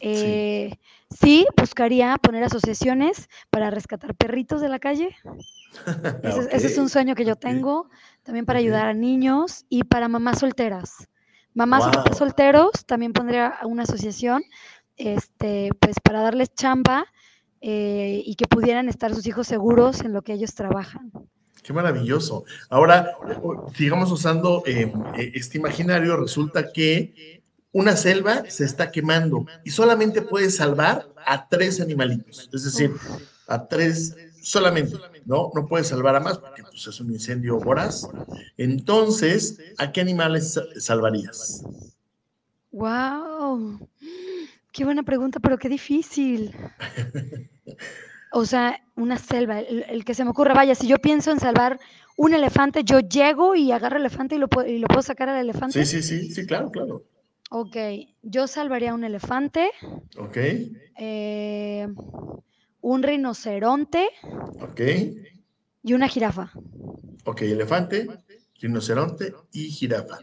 [0.00, 0.70] Eh,
[1.10, 5.16] sí, buscaría poner asociaciones para rescatar perritos de la calle.
[6.22, 7.88] Ese, es- ese es un sueño que yo tengo,
[8.22, 11.08] también para ayudar a niños y para mamás solteras.
[11.54, 12.18] Mamás o papás Wow.
[12.18, 14.42] solteros, también pondría una asociación,
[14.96, 17.06] este, pues para darles chamba
[17.60, 21.12] eh, y que pudieran estar sus hijos seguros en lo que ellos trabajan.
[21.64, 22.44] Qué maravilloso.
[22.68, 23.10] Ahora,
[23.74, 26.16] sigamos usando eh, eh, este imaginario.
[26.18, 32.50] Resulta que una selva se está quemando y solamente puedes salvar a tres animalitos.
[32.52, 32.92] Es decir,
[33.48, 34.98] a tres solamente.
[35.24, 38.10] No, no puedes salvar a más porque pues, es un incendio voraz.
[38.58, 41.66] Entonces, ¿a qué animales sa- salvarías?
[42.72, 43.80] ¡Wow!
[44.70, 46.54] Qué buena pregunta, pero qué difícil.
[48.36, 51.38] O sea, una selva, el, el que se me ocurre, vaya, si yo pienso en
[51.38, 51.78] salvar
[52.16, 55.28] un elefante, yo llego y agarro el elefante y lo, puedo- y lo puedo sacar
[55.28, 55.84] al elefante.
[55.84, 57.04] Sí, sí, sí, sí, claro, claro.
[57.50, 57.76] Ok,
[58.22, 59.70] yo salvaría un elefante,
[60.18, 60.36] Ok,
[60.98, 61.86] eh,
[62.80, 64.10] un rinoceronte
[64.60, 64.80] ok,
[65.84, 66.50] y una jirafa.
[67.24, 68.08] ok, elefante,
[68.60, 70.18] rinoceronte y jirafa.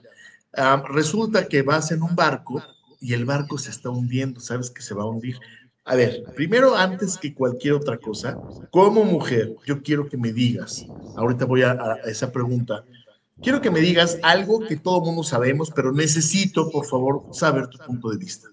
[0.54, 2.62] Ah, resulta que vas en un barco
[3.00, 5.38] y el barco se está hundiendo, sabes que se va a hundir.
[5.84, 8.40] A ver, primero, antes que cualquier otra cosa,
[8.70, 12.86] como mujer, yo quiero que me digas, ahorita voy a, a esa pregunta,
[13.42, 17.80] quiero que me digas algo que todo mundo sabemos, pero necesito, por favor, saber tu
[17.80, 18.48] punto de vista.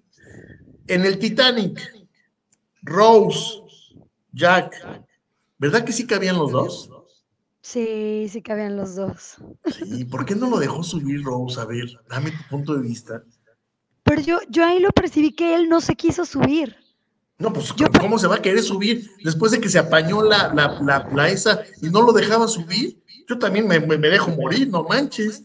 [0.87, 1.79] En el Titanic,
[2.83, 3.61] Rose,
[4.33, 5.05] Jack,
[5.59, 6.91] ¿verdad que sí cabían los dos?
[7.61, 9.37] Sí, sí cabían los dos.
[9.85, 11.61] ¿Y por qué no lo dejó subir Rose?
[11.61, 13.23] A ver, dame tu punto de vista.
[14.03, 16.77] Pero yo, yo ahí lo percibí que él no se quiso subir.
[17.39, 20.81] No, pues, ¿cómo se va a querer subir después de que se apañó la, la,
[20.83, 23.01] la, la esa y no lo dejaba subir?
[23.29, 25.45] Yo también me, me, me dejo morir, no manches.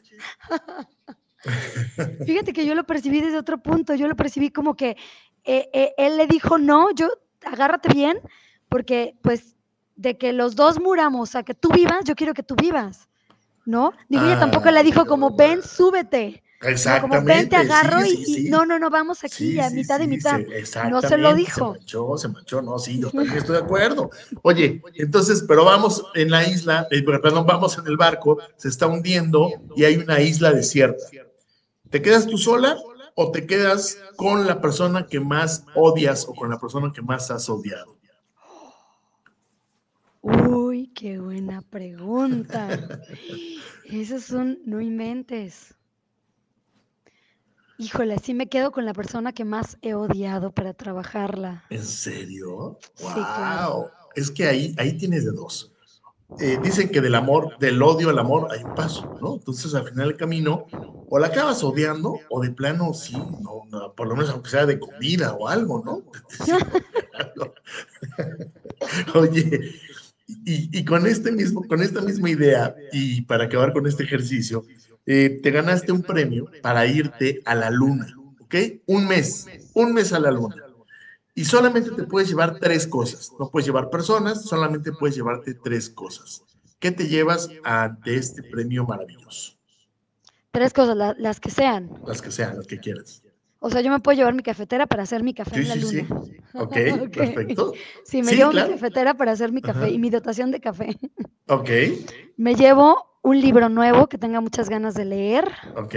[2.25, 3.93] Fíjate que yo lo percibí desde otro punto.
[3.95, 4.97] Yo lo percibí como que
[5.43, 7.09] eh, eh, él le dijo, no, yo
[7.45, 8.19] agárrate bien,
[8.69, 9.55] porque pues
[9.95, 13.07] de que los dos muramos a que tú vivas, yo quiero que tú vivas,
[13.65, 13.91] ¿no?
[14.09, 16.43] Digo, ella tampoco le dijo como, ven, súbete.
[16.63, 18.49] No, como ven, te Exactamente, agarro sí, y, sí, y sí.
[18.49, 20.39] no, no, no, vamos aquí a mitad de mitad.
[20.39, 20.45] sí,
[20.89, 21.73] no se lo exactamente, dijo.
[21.73, 24.09] Se manchó, se manchó, no, sí, yo también estoy de acuerdo.
[24.41, 28.87] Oye, entonces, pero vamos en la isla, eh, perdón, vamos en el barco, se está
[28.87, 31.03] hundiendo y hay una isla desierta.
[31.89, 32.77] ¿Te quedas tú sola
[33.15, 37.29] o te quedas con la persona que más odias o con la persona que más
[37.29, 37.97] has odiado?
[40.21, 42.79] Uy, qué buena pregunta.
[43.85, 45.75] Esos son, no inventes.
[47.83, 51.65] Híjole, sí me quedo con la persona que más he odiado para trabajarla.
[51.69, 52.79] ¿En serio?
[52.95, 53.13] Sí, ¡Wow!
[53.13, 53.91] claro.
[54.15, 55.73] Es que ahí, ahí tienes de dos.
[56.39, 59.35] Eh, dicen que del amor, del odio al amor hay un paso, ¿no?
[59.35, 60.65] Entonces al final del camino,
[61.09, 64.65] o la acabas odiando, o de plano, sí, no, no, por lo menos aunque sea
[64.65, 66.03] de comida o algo, ¿no?
[69.15, 69.73] Oye,
[70.27, 74.63] y, y con este mismo, con esta misma idea, y para acabar con este ejercicio,
[75.05, 78.55] eh, te ganaste un premio para irte a la luna, ¿ok?
[78.87, 80.55] Un mes, un mes a la luna.
[81.35, 83.31] Y solamente te puedes llevar tres cosas.
[83.39, 86.43] No puedes llevar personas, solamente puedes llevarte tres cosas.
[86.79, 89.53] ¿Qué te llevas ante este premio maravilloso?
[90.51, 91.89] Tres cosas, la- las que sean.
[92.05, 93.23] Las que sean, las que quieras.
[93.59, 95.73] O sea, yo me puedo llevar mi cafetera para hacer mi café Sí, en la
[95.75, 96.01] sí, sí.
[96.01, 96.21] luna.
[96.53, 97.17] Ok, Ok.
[97.17, 97.73] perfecto.
[98.03, 98.67] Sí, me Sí, llevo claro.
[98.67, 99.89] mi cafetera para hacer mi café Ajá.
[99.89, 100.97] y mi dotación de café.
[101.47, 101.69] Ok,
[102.37, 105.51] Me llevo un libro nuevo que tenga muchas ganas de leer.
[105.75, 105.95] ok.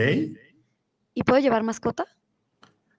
[1.15, 2.05] ¿Y puedo llevar mascota?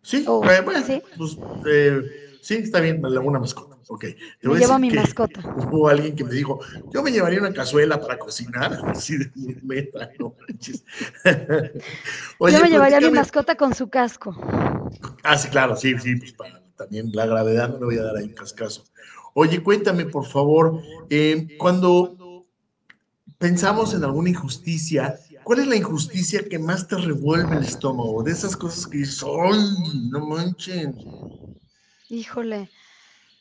[0.01, 1.01] Sí, Oh, eh, bueno, ¿sí?
[1.17, 1.37] pues,
[1.69, 2.01] eh,
[2.41, 3.77] sí, está bien, una mascota.
[3.89, 4.01] Ok.
[4.01, 5.41] Te Me voy llevo a mi que mascota.
[5.55, 6.59] Hubo alguien que me dijo,
[6.91, 8.77] yo me llevaría una cazuela para cocinar.
[8.87, 9.31] Así de
[9.63, 10.83] meta, no manches.
[12.39, 14.35] Oye, yo me llevaría a mi mascota con su casco.
[15.23, 18.17] Ah, sí, claro, sí, sí, pues para también la gravedad no le voy a dar
[18.17, 18.83] ahí un cascazo.
[19.33, 22.16] Oye, cuéntame, por favor, eh, cuando
[23.37, 28.23] pensamos en alguna injusticia, ¿cuál es la injusticia que más te revuelve el estómago?
[28.23, 30.97] De esas cosas que dices, ¡ay, no manchen!
[32.09, 32.69] Híjole,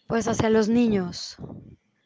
[0.07, 1.37] pues hacia los niños.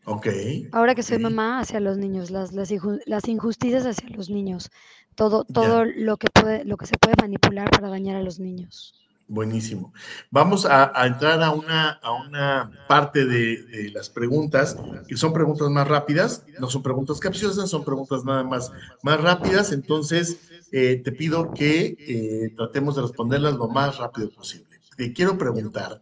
[0.04, 0.26] Ok,
[0.72, 4.70] Ahora que soy mamá, hacia los niños, las, las injusticias hacia los niños.
[5.14, 8.99] Todo, todo lo que puede, lo que se puede manipular para dañar a los niños.
[9.30, 9.92] Buenísimo.
[10.30, 14.76] Vamos a, a entrar a una, a una parte de, de las preguntas,
[15.08, 18.70] que son preguntas más rápidas, no son preguntas capciosas, son preguntas nada más,
[19.02, 19.72] más rápidas.
[19.72, 20.38] Entonces,
[20.72, 24.80] eh, te pido que eh, tratemos de responderlas lo más rápido posible.
[24.96, 26.00] Te quiero preguntar,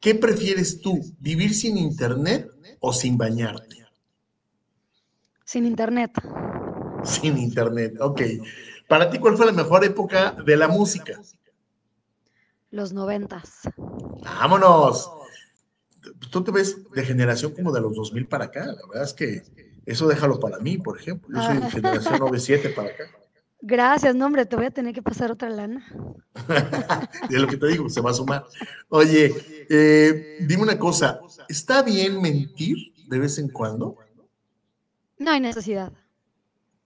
[0.00, 2.50] ¿qué prefieres tú, vivir sin internet
[2.80, 3.84] o sin bañarte?
[5.44, 6.12] Sin internet.
[7.02, 8.22] Sin internet, ok.
[8.88, 11.20] Para ti, ¿cuál fue la mejor época de la música?
[12.70, 13.60] Los noventas.
[14.22, 15.10] Vámonos.
[16.30, 18.66] Tú te ves de generación como de los 2000 para acá.
[18.66, 19.42] La verdad es que
[19.86, 21.28] eso déjalo para mí, por ejemplo.
[21.36, 21.70] Yo soy de Ah.
[21.70, 23.04] generación 97 para acá.
[23.62, 25.84] Gracias, no, hombre, te voy a tener que pasar otra lana.
[27.28, 28.46] De lo que te digo, se va a sumar.
[28.88, 29.34] Oye,
[29.68, 31.20] eh, dime una cosa.
[31.48, 33.96] ¿Está bien mentir de vez en cuando?
[35.18, 35.92] No hay necesidad,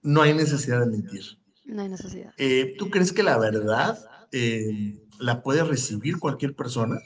[0.02, 1.22] No hay necesidad de mentir.
[1.66, 2.32] no hay necesidad.
[2.38, 3.96] Eh, ¿Tú crees que la verdad
[4.32, 6.98] eh, la puede recibir cualquier persona?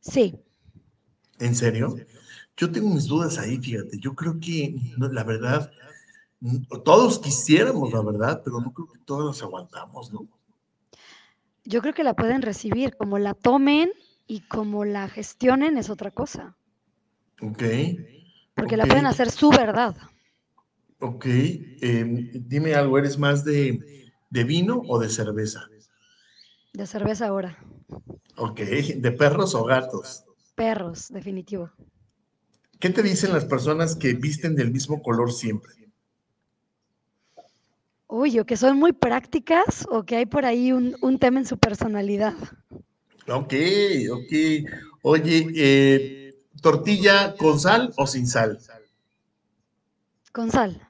[0.00, 0.34] Sí,
[1.38, 1.94] ¿En serio?
[2.56, 3.98] Yo tengo mis dudas ahí, fíjate.
[3.98, 5.70] Yo creo que la verdad,
[6.84, 10.28] todos quisiéramos la verdad, pero no creo que todos las aguantamos, ¿no?
[11.64, 13.90] yo creo que la pueden recibir, como la tomen
[14.26, 16.56] y como la gestionen es otra cosa,
[17.42, 17.62] Ok,
[18.54, 19.94] porque la pueden hacer su verdad.
[21.00, 21.26] ok.
[21.80, 23.80] Em, dime algo, ¿eres más de,
[24.30, 25.71] de vino o de cerveza?
[26.72, 27.58] De cerveza ahora.
[28.36, 30.24] Ok, ¿de perros o gatos?
[30.54, 31.70] Perros, definitivo.
[32.80, 35.72] ¿Qué te dicen las personas que visten del mismo color siempre?
[38.08, 41.46] Uy, o que son muy prácticas o que hay por ahí un, un tema en
[41.46, 42.34] su personalidad.
[43.28, 43.54] Ok,
[44.10, 44.32] ok.
[45.02, 48.58] Oye, eh, ¿tortilla con sal o sin sal?
[50.32, 50.88] Con sal.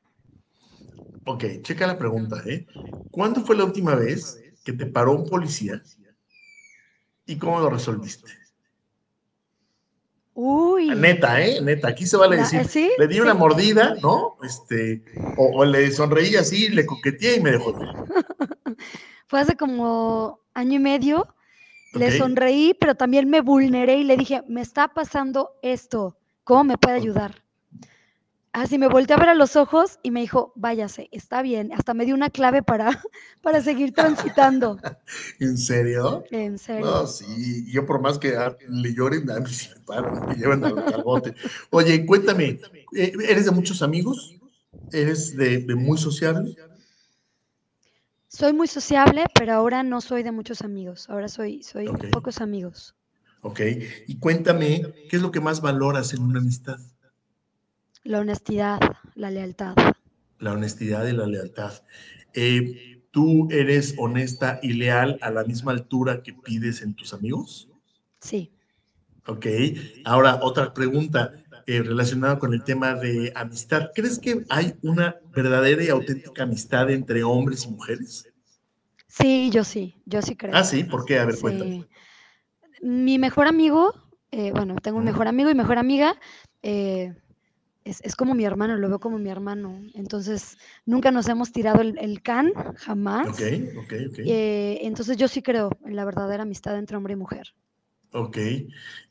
[1.24, 2.66] Ok, checa la pregunta, ¿eh?
[3.10, 5.82] ¿Cuándo fue la última vez que te paró un policía
[7.26, 8.30] y cómo lo resolviste?
[10.34, 10.88] Uy.
[10.94, 11.60] Neta, ¿eh?
[11.60, 12.90] Neta, aquí se vale decir, ¿sí?
[12.98, 13.20] le di Sí.
[13.20, 14.36] una mordida, ¿no?
[14.42, 15.02] Este,
[15.36, 17.74] o, o le sonreí así, le coqueteé y me dejó.
[19.26, 21.26] Fue hace como año y medio.
[21.94, 26.78] Le sonreí, pero también me vulneré y le dije, me está pasando esto, ¿cómo me
[26.78, 27.41] puede ayudar?
[28.52, 31.72] Así me volteé a ver a los ojos y me dijo, váyase, está bien.
[31.72, 32.90] Hasta me dio una clave para,
[33.42, 34.78] para seguir transitando.
[35.40, 36.24] ¿En serio?
[36.30, 36.86] En serio.
[36.86, 38.34] No, sí, yo por más que
[38.68, 41.34] le lloren, a mí sí me paran, me llevan al cargote.
[41.70, 42.60] Oye, cuéntame,
[42.94, 44.38] eh, ¿eres de muchos amigos?
[44.90, 46.54] ¿Eres de, de muy sociable?
[48.26, 51.08] Soy muy sociable, pero ahora no soy de muchos amigos.
[51.08, 52.04] Ahora soy, soy Ok.
[52.10, 52.96] pocos amigos.
[53.42, 53.60] Ok,
[54.06, 56.78] y cuéntame, ¿qué es lo que más valoras en una amistad?
[58.04, 58.80] La honestidad,
[59.14, 59.76] la lealtad.
[60.40, 61.72] La honestidad y la lealtad.
[62.34, 67.68] Eh, ¿Tú eres honesta y leal a la misma altura que pides en tus amigos?
[68.20, 68.50] Sí.
[69.26, 69.46] Ok,
[70.04, 71.32] ahora otra pregunta
[71.66, 73.90] eh, relacionada con el tema de amistad.
[73.94, 78.28] ¿Crees que hay una verdadera y auténtica amistad entre hombres y mujeres?
[79.06, 80.56] Sí, yo sí, yo sí creo.
[80.56, 81.20] Ah, sí, ¿por qué?
[81.20, 81.86] A ver, cuéntame.
[82.80, 83.94] Mi mejor amigo,
[84.32, 86.16] eh, bueno, tengo un mejor amigo y mejor amiga,
[86.62, 87.14] eh,
[87.84, 89.80] es, es como mi hermano, lo veo como mi hermano.
[89.94, 93.28] Entonces, nunca nos hemos tirado el, el can, jamás.
[93.28, 93.42] Ok,
[93.76, 94.18] ok, ok.
[94.18, 97.54] Eh, entonces, yo sí creo en la verdadera amistad entre hombre y mujer.
[98.14, 98.36] Ok.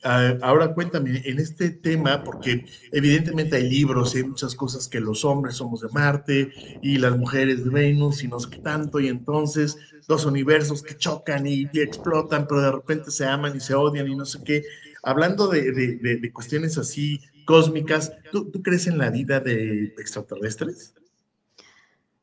[0.03, 4.99] Ah, ahora cuéntame, en este tema, porque evidentemente hay libros y hay muchas cosas que
[4.99, 6.51] los hombres somos de Marte
[6.81, 9.75] y las mujeres de Venus y no sé qué tanto, y entonces
[10.07, 14.15] dos universos que chocan y, explotan, pero de repente se aman y se odian y
[14.15, 14.63] no sé qué.
[15.03, 20.93] Hablando de, cuestiones así cósmicas, ¿tú, crees en la vida de extraterrestres?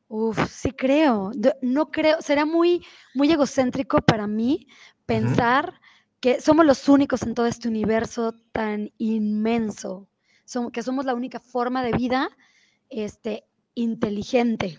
[0.07, 1.31] Uf, sí creo.
[1.61, 4.67] No creo, será muy, muy egocéntrico para mí
[5.05, 5.79] pensar
[6.19, 10.07] que somos los únicos en todo este universo tan inmenso,
[10.73, 12.29] que somos la única forma de vida
[12.89, 14.77] este, inteligente.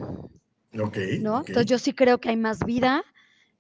[0.78, 0.98] Ok.
[1.20, 1.38] ¿no?
[1.38, 3.04] Entonces yo sí creo que hay más vida.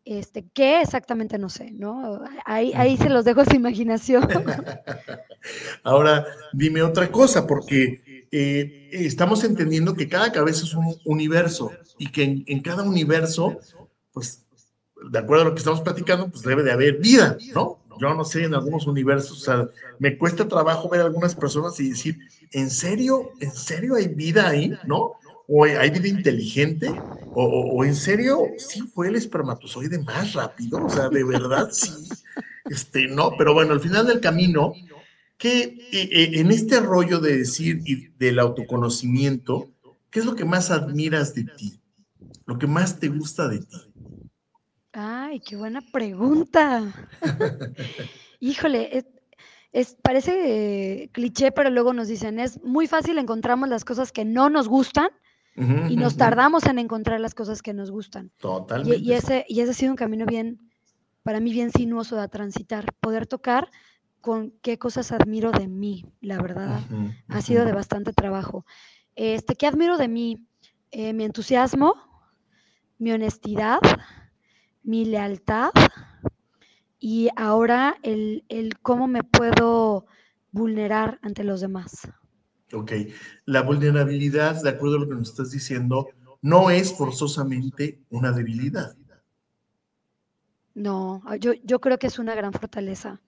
[0.04, 1.38] Este, ¿Qué exactamente?
[1.38, 2.22] No sé, ¿no?
[2.44, 4.26] Ahí, ahí se los dejo a su imaginación.
[5.82, 12.10] Ahora, dime otra cosa, porque eh, estamos entendiendo que cada cabeza es un universo y
[12.10, 13.58] que en, en cada universo,
[14.12, 14.44] pues
[15.10, 17.78] de acuerdo a lo que estamos platicando, pues debe de haber vida, ¿no?
[18.00, 21.78] Yo no sé, en algunos universos, o sea, me cuesta trabajo ver a algunas personas
[21.80, 22.18] y decir,
[22.52, 23.30] ¿en serio?
[23.40, 24.72] ¿En serio hay vida ahí?
[24.86, 25.12] ¿No?
[25.52, 27.02] ¿O hay vida inteligente?
[27.34, 30.84] ¿O, en serio sí fue el espermatozoide más rápido?
[30.84, 31.90] O sea, de verdad sí.
[32.66, 34.74] Este, no, pero bueno, al final del camino,
[35.36, 39.68] que eh, eh, en este rollo de decir y del autoconocimiento,
[40.10, 41.80] ¿qué es lo que más admiras de ti?
[42.46, 43.76] Lo que más te gusta de ti.
[44.92, 46.94] Ay, qué buena pregunta.
[48.40, 49.04] Híjole,
[49.72, 54.48] es, parece cliché, pero luego nos dicen, es muy fácil encontramos las cosas que no
[54.48, 55.10] nos gustan
[55.56, 58.30] y nos tardamos en encontrar las cosas que nos gustan.
[58.38, 58.98] Totalmente.
[58.98, 60.70] Y, ese, y ese ha sido un camino bien,
[61.22, 63.70] para mí bien sinuoso de transitar, poder tocar
[64.20, 66.80] con qué cosas admiro de mí, la verdad.
[67.28, 68.64] Ha sido de bastante trabajo.
[69.16, 70.46] Este, ¿Qué admiro de mí?
[70.92, 71.94] Eh, mi entusiasmo,
[72.98, 73.80] mi honestidad,
[74.82, 75.70] mi lealtad
[76.98, 78.44] y ahora el,
[78.82, 80.06] cómo me puedo
[80.52, 82.08] vulnerar ante los demás.
[82.72, 82.92] Ok,
[83.46, 86.08] la vulnerabilidad, de acuerdo a lo que nos estás diciendo,
[86.42, 88.96] no es forzosamente una debilidad.
[90.74, 93.20] No, yo, yo creo que es una gran fortaleza.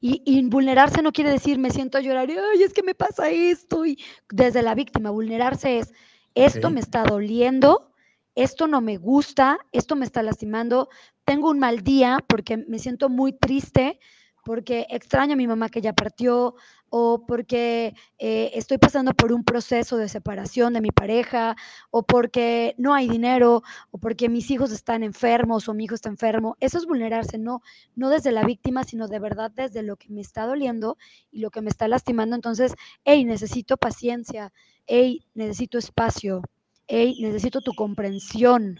[0.00, 3.30] Y, vulnerarse no quiere decir me siento a llorar y ay, es que me pasa
[3.30, 3.86] esto.
[3.86, 3.98] Y
[4.30, 5.92] desde la víctima, vulnerarse es
[6.34, 7.92] esto me está doliendo,
[8.34, 10.90] esto no me gusta, esto me está lastimando,
[11.24, 13.98] tengo un mal día porque me siento muy triste,
[14.44, 16.54] porque extraño a mi mamá que ya partió
[16.98, 21.54] o porque eh, estoy pasando por un proceso de separación de mi pareja
[21.90, 26.08] o porque no hay dinero o porque mis hijos están enfermos o mi hijo está
[26.08, 26.56] enfermo.
[26.58, 27.60] Eso es vulnerarse, no,
[27.96, 30.96] no desde la víctima, sino de verdad desde lo que me está doliendo
[31.30, 32.34] y lo que me está lastimando.
[32.34, 32.72] Entonces,
[33.04, 34.54] hey, necesito paciencia,
[34.86, 36.40] hey, necesito espacio,
[36.86, 38.78] hey, necesito tu comprensión.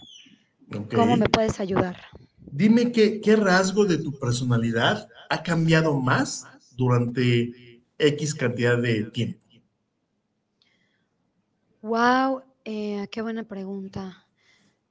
[0.95, 1.97] ¿Cómo me puedes ayudar?
[2.51, 7.66] Dime qué, qué rasgo de tu personalidad ha cambiado más durante
[7.99, 9.39] X cantidad de tiempo.
[11.81, 14.25] Wow, eh, qué buena pregunta.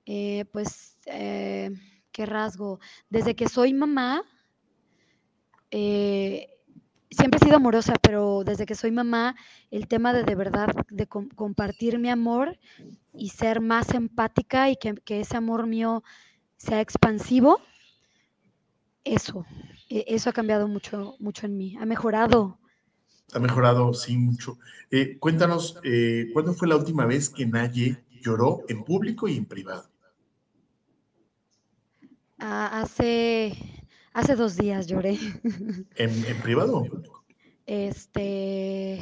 [0.07, 1.71] Eh, pues, eh,
[2.13, 2.81] qué rasgo.
[3.11, 4.23] Desde que soy mamá,
[5.71, 9.37] siempre he sido amorosa, pero desde que soy mamá,
[9.71, 12.59] el tema de de verdad, de compartir mi amor
[13.13, 16.03] y ser más empática y que, ese amor mío
[16.57, 17.61] sea expansivo,
[19.05, 19.45] eso,
[19.89, 22.59] e, eso ha cambiado mucho, mucho en mí, ha mejorado.
[23.33, 24.59] Ha mejorado, sí, mucho.
[24.91, 29.47] Eh, cuéntanos, eh, ¿cuándo fue la última vez que Naye lloró en público y en
[29.47, 29.89] privado?
[32.39, 33.77] Ah, hace
[34.17, 35.19] Hace dos días lloré.
[35.97, 37.23] ¿En, privado o en público?
[37.67, 38.99] Este,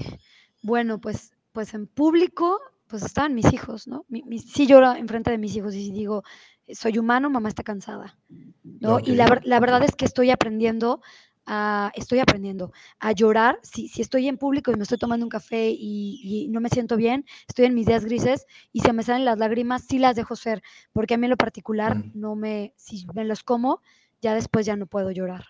[0.61, 4.05] bueno, pues, pues en público, pues estaban mis hijos, ¿no?
[4.45, 6.25] sí lloro enfrente de mis hijos y digo,
[6.73, 8.19] soy humano, mamá está cansada,
[8.65, 8.99] ¿no?
[8.99, 9.29] Y la,
[9.61, 11.01] verdad es que estoy aprendiendo
[11.47, 13.59] a, estoy aprendiendo a llorar.
[13.63, 16.97] Si, si, estoy en público y me estoy tomando un café y, no me siento
[16.97, 20.37] bien, estoy en mis días grises y se me salen las lágrimas, sí las dejo
[20.37, 22.13] ser, porque a mí en lo particular mm.
[22.15, 23.81] no me, si me los como,
[24.21, 25.45] ya después ya no puedo llorar.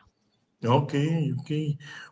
[0.67, 0.95] Ok,
[1.39, 1.51] ok.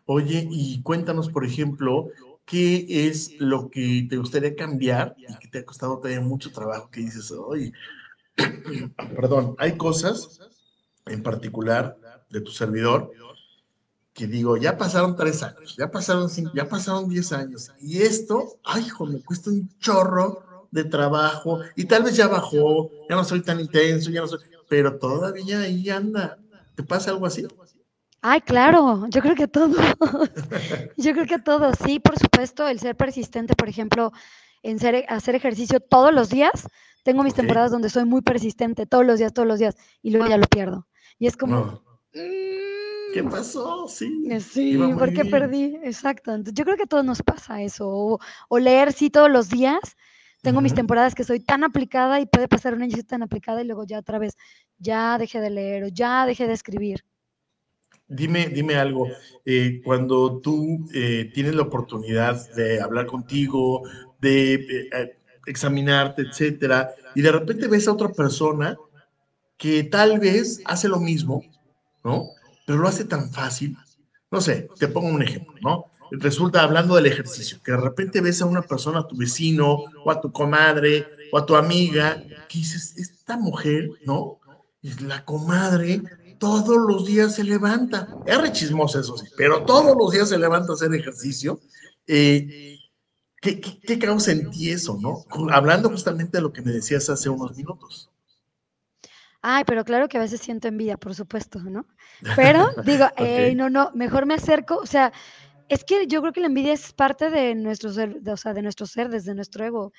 [0.05, 2.09] Oye, y cuéntanos, por ejemplo,
[2.45, 6.89] ¿qué es lo que te gustaría cambiar y que te ha costado tener mucho trabajo?
[6.91, 7.73] Que dices, oye,
[9.15, 10.39] perdón, hay cosas
[11.05, 11.97] en particular
[12.29, 13.11] de tu servidor
[14.13, 18.59] que digo, ya pasaron tres años, ya pasaron cinco, ya pasaron diez años, y esto,
[18.63, 23.23] ay, hijo, me cuesta un chorro de trabajo, y tal vez ya bajó, ya no
[23.23, 24.39] soy tan intenso, ya no soy,
[24.69, 26.37] pero todavía ahí anda.
[26.75, 27.45] ¿Te pasa algo así?
[28.21, 29.75] Ay, claro, yo creo que todo.
[30.97, 34.11] yo creo que todo, sí, por supuesto, el ser persistente, por ejemplo,
[34.63, 36.67] en ser, hacer ejercicio todos los días.
[37.03, 40.27] Tengo mis temporadas donde soy muy persistente, todos los días, todos los días, y luego
[40.27, 40.87] ya lo pierdo.
[41.19, 41.83] Y es como,
[42.13, 42.62] mm,
[43.13, 43.87] ¿Qué pasó?
[43.87, 44.23] Sí.
[44.29, 45.77] Eh, sí, porque perdí.
[45.83, 46.35] Exacto.
[46.43, 48.19] yo creo que a todos nos pasa eso.
[48.49, 49.95] O, leer, sí, todos los días.
[50.41, 53.61] Tengo mis temporadas que soy tan aplicada y puede pasar un año y tan aplicada
[53.61, 54.35] y luego ya otra vez,
[54.77, 57.05] ya dejé de leer o ya dejé de escribir.
[58.09, 59.07] Dime, dime algo.
[59.45, 63.83] Eh, cuando tú eh, tienes la oportunidad de hablar contigo,
[64.19, 64.89] de
[65.45, 68.77] examinarte, etcétera, y de repente ves a otra persona
[69.55, 71.41] que tal vez hace lo mismo,
[72.03, 72.27] ¿no?
[72.65, 73.77] Pero lo hace tan fácil.
[74.31, 75.85] No sé, te pongo un ejemplo, ¿no?
[76.11, 80.11] Resulta hablando del ejercicio, que de repente ves a una persona, a tu vecino, o
[80.11, 84.39] a tu comadre, o a tu amiga, que dices, esta mujer, ¿no?
[84.81, 86.03] Es la comadre,
[86.39, 88.15] todos los días se levanta.
[88.25, 91.59] Es re chismosa, eso sí, pero todos los días se levanta a hacer ejercicio.
[92.05, 92.79] Eh,
[93.41, 95.25] ¿qué, qué, qué causa en ti eso, no?
[95.51, 98.09] Hablando justamente de lo que me decías hace unos minutos.
[99.41, 101.85] Ay, pero claro que a veces siento envidia, por supuesto, ¿no?
[102.35, 103.05] Pero digo,
[103.55, 105.11] no, no, mejor me acerco, o sea,
[105.69, 108.61] es que yo creo que la envidia es parte de nuestro ser, o sea, de
[108.61, 109.93] nuestro ser, desde nuestro ego.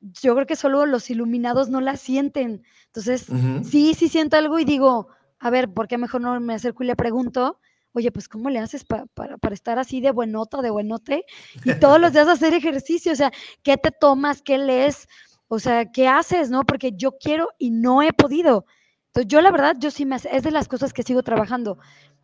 [0.00, 2.62] Yo creo que solo los iluminados no la sienten.
[2.86, 3.26] Entonces,
[3.64, 5.08] sí, sí siento algo y digo,
[5.38, 7.60] a ver, ¿por qué mejor no me acerco y le pregunto?
[7.92, 11.24] Oye, pues, ¿cómo le haces para, para estar así de buenota, de buenote?
[11.64, 14.42] Y todos los días hacer ejercicio, o sea, ¿qué te tomas?
[14.42, 15.08] ¿Qué lees?
[15.48, 16.64] O sea, ¿qué haces, no?
[16.64, 18.66] Porque yo quiero y no he podido.
[19.10, 21.78] Entonces, yo la verdad, yo sí me, es de las cosas que sigo trabajando.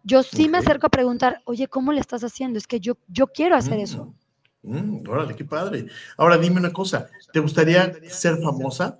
[0.05, 2.59] Yo sí me acerco a preguntar, oye, ¿cómo le estás haciendo?
[2.59, 4.15] Es que yo, yo quiero hacer eso.
[4.63, 5.87] Mm, mm, órale, qué padre.
[6.17, 8.99] Ahora dime una cosa, ¿te gustaría ser famosa?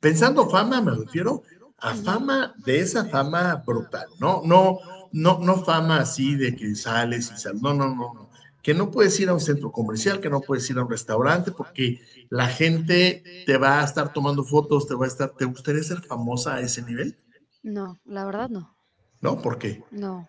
[0.00, 1.42] Pensando fama, me refiero
[1.76, 4.40] a fama de esa fama brutal, ¿no?
[4.42, 4.78] No,
[5.12, 7.60] no, no fama así de que sales y sales.
[7.60, 8.31] No, no, no, no.
[8.62, 11.50] Que no puedes ir a un centro comercial, que no puedes ir a un restaurante,
[11.50, 12.00] porque
[12.30, 16.00] la gente te va a estar tomando fotos, te va a estar, ¿te gustaría ser
[16.00, 17.18] famosa a ese nivel?
[17.62, 18.76] No, la verdad no.
[19.20, 19.40] ¿No?
[19.40, 19.82] ¿Por qué?
[19.90, 20.28] No.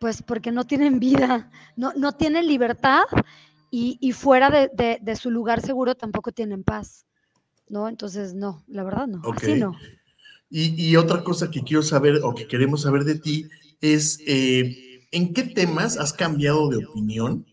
[0.00, 3.04] Pues porque no tienen vida, no, no tienen libertad
[3.76, 7.06] y, fuera de, su lugar seguro tampoco tienen paz.
[7.68, 7.88] ¿No?
[7.88, 9.22] Entonces, no, la verdad no.
[9.32, 9.76] Así no.
[10.48, 13.48] Y, otra cosa que quiero saber o que queremos saber de ti
[13.80, 14.83] es eh,
[15.14, 17.46] ¿en qué temas has cambiado de opinión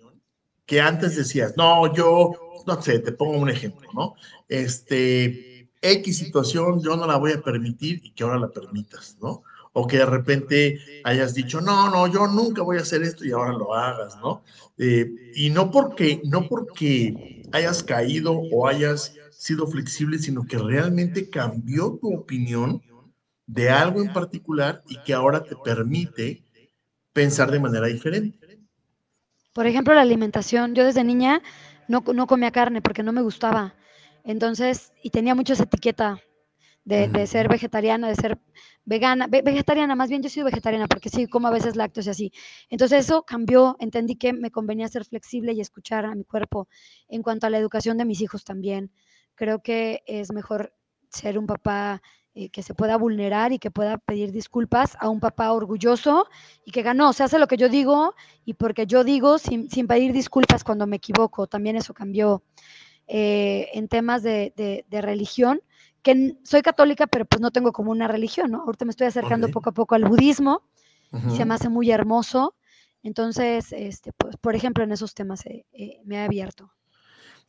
[0.66, 2.34] que antes decías, no, yo,
[2.66, 4.16] no sé, te pongo un ejemplo, ¿no?
[4.48, 9.44] Este, X situación yo no la voy a permitir y que ahora la permitas, ¿no?
[9.74, 13.32] O que de repente hayas dicho, no, no, yo nunca voy a hacer esto y
[13.32, 14.44] ahora lo hagas, ¿no?
[14.78, 21.30] Eh, y no porque, no porque hayas caído o hayas sido flexible, sino que realmente
[21.30, 22.82] cambió tu opinión
[23.46, 26.44] de algo en particular y que ahora te permite
[27.14, 28.60] pensar de manera diferente.
[29.54, 30.76] Por ejemplo, la alimentación.
[30.76, 31.42] Yo desde niña
[31.88, 33.76] no, no comía carne porque no me gustaba.
[34.24, 36.20] Entonces, y tenía mucha etiqueta
[36.86, 38.40] de, de, ser vegetariana, de ser
[38.86, 42.34] vegana, vegetariana, más bien yo soy vegetariana porque sí como a veces lácteos y así.
[42.70, 46.68] Entonces eso cambió, entendí que me convenía ser flexible y escuchar a mi cuerpo.
[47.08, 48.92] En cuanto a la educación de mis hijos también,
[49.36, 50.74] creo que es mejor
[51.10, 52.02] ser un papá
[52.34, 56.28] eh, que se pueda vulnerar y que pueda pedir disculpas a un papá orgulloso
[56.66, 58.16] y que ganó, se hace lo que yo digo
[58.46, 62.44] y porque yo digo sin, pedir disculpas cuando me equivoco, también eso cambió
[63.08, 65.62] eh, en temas de, religión,
[66.02, 68.62] que soy católica pero pues no tengo como una religión, ¿no?
[68.62, 70.64] Ahorita me estoy acercando poco a poco al budismo
[71.12, 72.56] y se me hace muy hermoso,
[73.04, 75.66] entonces, este, pues, por ejemplo, en esos temas eh,
[76.06, 76.72] me ha abierto.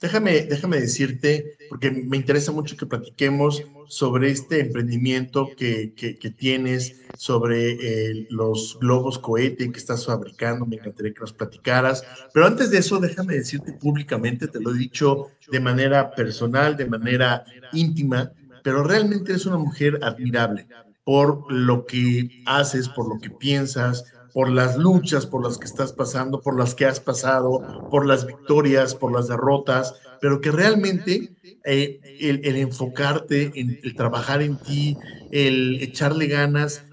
[0.02, 5.94] Déjame, déjame decirte, porque me interesa mucho que platiquemos sobre este emprendimiento que,
[6.36, 7.70] tienes, sobre
[8.10, 12.04] eh, los globos cohete que estás fabricando, me encantaría que nos platicaras.
[12.34, 16.86] Pero antes de eso, déjame decirte públicamente, te lo he dicho de manera personal, de
[16.86, 18.32] manera íntima,
[18.64, 20.66] pero realmente eres una mujer admirable
[21.04, 25.92] por lo que haces, por lo que piensas, por las luchas por las que estás
[25.92, 31.32] pasando, por las que has pasado, por las victorias, por las derrotas, pero que realmente
[31.64, 34.96] eh, el, enfocarte, en, el trabajar en ti,
[35.30, 36.84] el echarle ganas,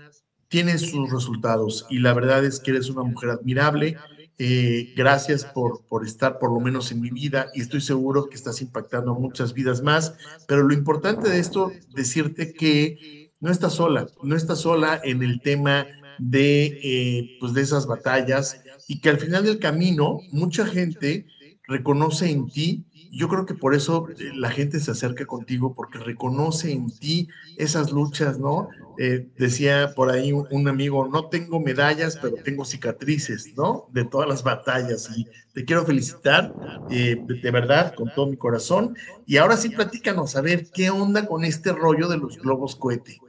[0.48, 1.86] tiene sus resultados.
[1.90, 3.98] Y la verdad es que eres una mujer admirable.
[4.42, 8.36] Eh, gracias por, por estar por lo menos en mi vida y estoy seguro que
[8.36, 10.16] estás impactando muchas vidas más.
[10.48, 15.42] Pero lo importante de esto, decirte que no estás sola, no estás sola en el
[15.42, 15.88] tema
[16.20, 21.26] de, eh, pues de esas batallas y que al final del camino mucha gente
[21.68, 22.86] reconoce en ti.
[23.12, 27.28] Yo creo que por eso eh, la gente se acerca contigo, porque reconoce en ti
[27.58, 28.70] esas luchas, ¿no?
[28.98, 33.88] Eh, decía por ahí un, amigo, no tengo medallas, pero tengo cicatrices, ¿no?
[33.94, 35.10] De todas las batallas.
[35.16, 36.56] Y te quiero felicitar,
[36.88, 38.96] de, de, verdad, con todo mi corazón.
[39.26, 43.20] Y ahora sí, platícanos, a ver, ¿qué onda con este rollo de los globos cohete?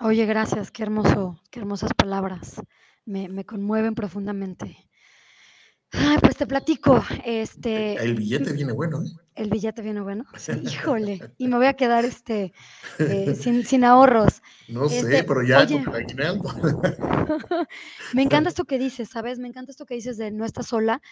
[0.00, 2.62] Oye, gracias, qué hermoso, qué hermosas palabras.
[3.04, 4.88] Me, me conmueven profundamente.
[5.90, 7.94] Ay, pues te platico, este.
[7.94, 9.08] El billete viene bueno, ¿eh?
[9.34, 10.24] El billete viene bueno.
[10.36, 11.32] Sí, híjole.
[11.38, 12.52] Y me voy a quedar este
[12.98, 14.42] eh, sin, sin, ahorros.
[14.68, 15.82] No sé, Este, pero ya oye.
[18.14, 19.38] Me encanta esto que dices, ¿sabes?
[19.38, 21.02] Me encanta esto que dices de no estás sola.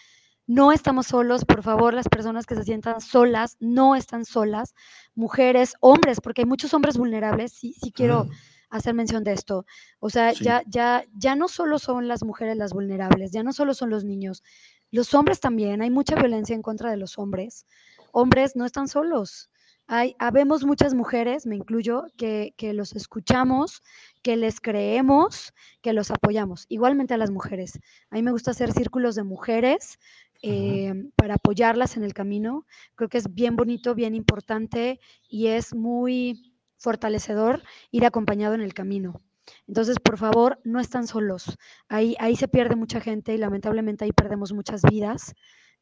[0.47, 4.75] No estamos solos, por favor, las personas que se sientan solas, no están solas.
[5.17, 8.29] Mujeres, hombres, porque hay muchos hombres vulnerables, sí, sí quiero.
[8.77, 9.67] Hacer mención de esto.
[10.01, 10.45] O sea, Sí.
[10.45, 14.05] ya, ya, ya no solo son las mujeres las vulnerables, ya no solo son los
[14.05, 14.43] niños,
[14.91, 15.83] los hombres también.
[15.83, 17.67] Hay mucha violencia en contra de los hombres.
[18.13, 19.51] Hombres no están solos.
[19.89, 23.83] Hay, habemos muchas mujeres, me incluyo, que, que los escuchamos,
[24.23, 26.67] que les creemos, que los apoyamos.
[26.69, 27.79] Igualmente a las mujeres.
[28.11, 29.99] A mí me gusta hacer círculos de mujeres
[30.43, 32.67] eh, para apoyarlas en el camino.
[32.97, 34.99] Creo que es bien bonito, bien importante
[35.29, 39.21] y es muy fortalecedor ir acompañado en el camino.
[39.67, 41.57] Entonces, por favor, no están solos.
[41.89, 45.35] Ahí, ahí se pierde mucha gente y lamentablemente ahí perdemos muchas vidas.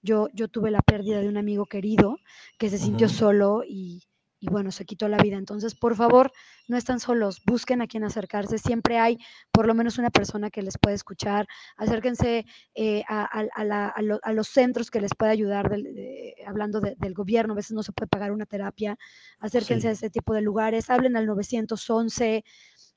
[0.03, 2.19] Yo, yo tuve la pérdida de un amigo querido
[2.59, 4.03] que se sintió solo y,
[4.45, 5.39] y bueno, se quitó la vida.
[5.39, 6.31] Entonces, por favor,
[6.69, 8.59] no están solos, busquen a quien acercarse.
[8.59, 9.17] Siempre hay
[9.51, 11.47] por lo menos una persona que les puede escuchar.
[11.79, 15.71] Acérquense eh, a, a- a la- a lo- a los centros que les puede ayudar,
[15.71, 18.99] del- de- hablando de- del gobierno, a veces no se puede pagar una terapia.
[19.39, 19.89] Acérquense Sí.
[19.89, 22.45] a ese tipo de lugares, hablen al 911,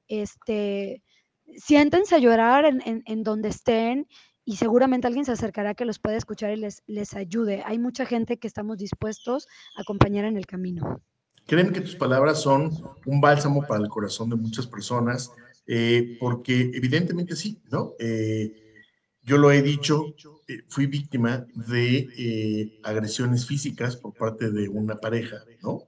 [0.09, 1.01] este,
[1.55, 4.07] siéntense a llorar en, en- en donde estén
[4.45, 7.63] y seguramente alguien se acercará que los pueda escuchar y les, les ayude.
[7.65, 11.01] Hay mucha gente que estamos dispuestos a acompañar en el camino.
[11.47, 12.71] Créeme que tus palabras son
[13.05, 15.31] un bálsamo para el corazón de muchas personas,
[15.65, 17.93] eh, porque evidentemente sí, ¿no?
[17.99, 18.83] Eh,
[19.23, 20.13] yo lo he dicho,
[20.47, 25.85] eh, fui víctima de agresiones físicas por parte de una pareja, ¿no?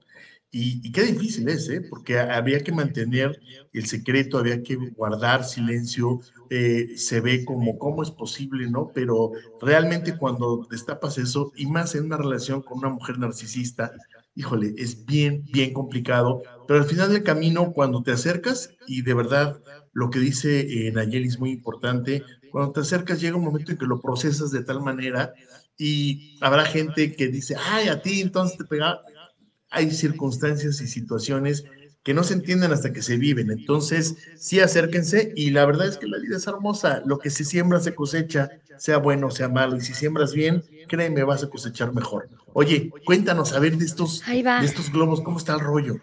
[0.50, 1.82] Y, qué difícil es, ¿eh?
[1.82, 3.38] Porque había que mantener
[3.72, 8.90] el secreto, había que guardar silencio, se ve como cómo es posible, ¿no?
[8.94, 13.92] Pero realmente cuando destapas eso, y más en una relación con una mujer narcisista,
[14.34, 19.14] híjole, es bien, bien complicado, pero al final del camino, cuando te acercas, y de
[19.14, 19.60] verdad
[19.92, 23.78] lo que dice eh, Nayeli es muy importante, cuando te acercas llega un momento en
[23.78, 25.34] que lo procesas de tal manera
[25.76, 29.00] y habrá gente que dice, ay, a ti entonces te pega.
[29.70, 31.66] Hay circunstancias y situaciones
[32.02, 33.50] que no se entienden hasta que se viven.
[33.50, 37.02] Entonces, sí acérquense y la verdad es que la vida es hermosa.
[37.04, 39.76] Lo que se siembra se cosecha, sea bueno o sea malo.
[39.76, 42.28] Y si siembras bien, créeme, vas a cosechar mejor.
[42.52, 44.22] Oye, cuéntanos, a ver, de estos,
[44.60, 45.94] de estos globos, ¿cómo está el rollo?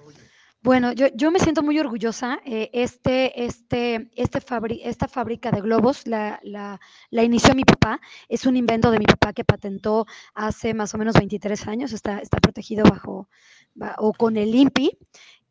[0.63, 2.39] Bueno, yo, yo me siento muy orgullosa.
[2.45, 6.79] eh, este, este, este fabri- esta fábrica de globos la, la-
[7.11, 7.99] la inició mi papá.
[8.29, 11.91] Es un invento de mi papá que patentó hace más o menos 23 años.
[11.93, 13.29] Está, está protegido bajo
[13.75, 14.97] ba- o con el INPI.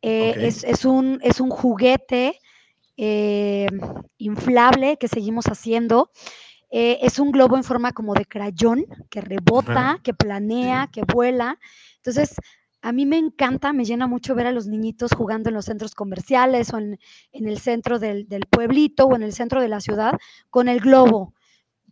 [0.01, 0.37] Eh, Ok.
[0.43, 2.39] es, es un, es un juguete
[2.97, 3.67] eh,
[4.17, 6.11] inflable que seguimos haciendo.
[6.69, 11.57] Eh, es un globo en forma como de crayón que rebota, que planea, que vuela.
[11.97, 12.35] Entonces,
[12.81, 15.95] a mí me encanta, me llena mucho ver a los niñitos jugando en los centros
[15.95, 16.99] comerciales o en,
[17.31, 20.13] en el centro del, del pueblito o en el centro de la ciudad
[20.49, 21.33] con el globo.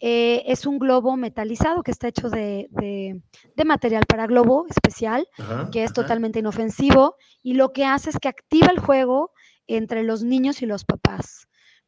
[0.01, 3.21] Eh, es un globo metalizado que está hecho de, de-
[3.55, 6.01] de material para globo especial, Ajá, que es ajá.
[6.01, 9.31] totalmente inofensivo y lo que hace es que activa el juego
[9.67, 11.44] entre los niños y los papás.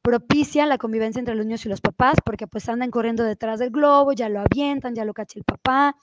[0.08, 3.72] Propicia la convivencia entre los niños y los papás porque pues andan corriendo detrás del
[3.72, 5.98] globo, ya lo avientan, ya lo cacha el papá,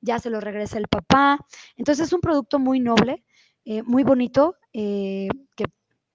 [0.00, 1.38] ya se lo regresa el papá.
[1.76, 3.22] Entonces es un producto muy noble,
[3.66, 5.64] eh, muy bonito, eh, que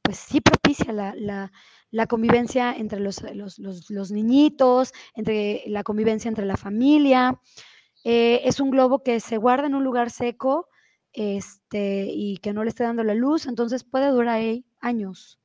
[0.01, 6.29] pues sí propicia la, la- convivencia entre los, los- los- los niñitos, entre la convivencia
[6.29, 7.39] entre la familia.
[8.03, 10.67] Eh, es un globo que se guarda en un lugar seco
[11.13, 15.39] este, y que no le esté dando la luz, entonces puede durar ahí años.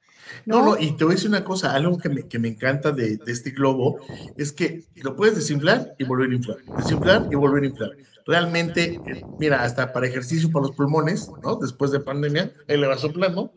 [0.45, 0.79] No, ¿no?
[0.79, 3.33] y te voy a decir una cosa, algo que me, que me encanta de, de
[3.33, 4.01] este globo
[4.37, 7.99] es que lo puedes desinflar y volver a inflar, desinflar y volver a inflar.
[8.27, 11.57] Realmente, eh, mira, hasta para ejercicio para los pulmones, ¿no?
[11.57, 13.55] Después de pandemia, él le va soplando.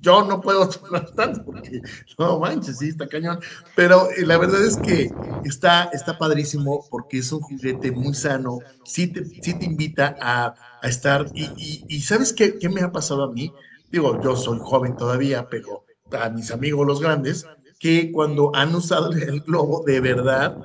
[0.00, 1.80] Yo no puedo soplar tanto porque,
[2.18, 3.40] no manches, sí, está cañón.
[3.74, 8.64] Pero eh, la verdad es que está, está padrísimo porque es un juguete muy sano,
[8.82, 11.30] sí te, sí te invita a, a estar.
[11.34, 13.54] Y, y- y ¿sabes qué, qué me ha pasado a mí?
[13.90, 19.12] Digo, yo soy joven todavía, pero a mis amigos los grandes, que cuando han usado
[19.12, 20.58] el globo, de verdad,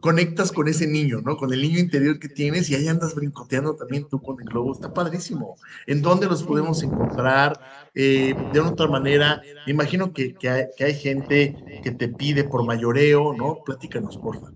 [0.00, 1.36] conectas con ese niño, ¿no?
[1.36, 4.72] Con el niño interior que tienes y ahí andas brincoteando también tú con el globo.
[4.72, 5.56] Está padrísimo.
[5.86, 7.58] ¿En dónde los podemos encontrar?
[7.94, 12.08] Eh, de una otra manera, me imagino que, que hay, que hay gente que te
[12.08, 13.62] pide por mayoreo, ¿no?
[13.64, 14.54] Platícanos, por favor.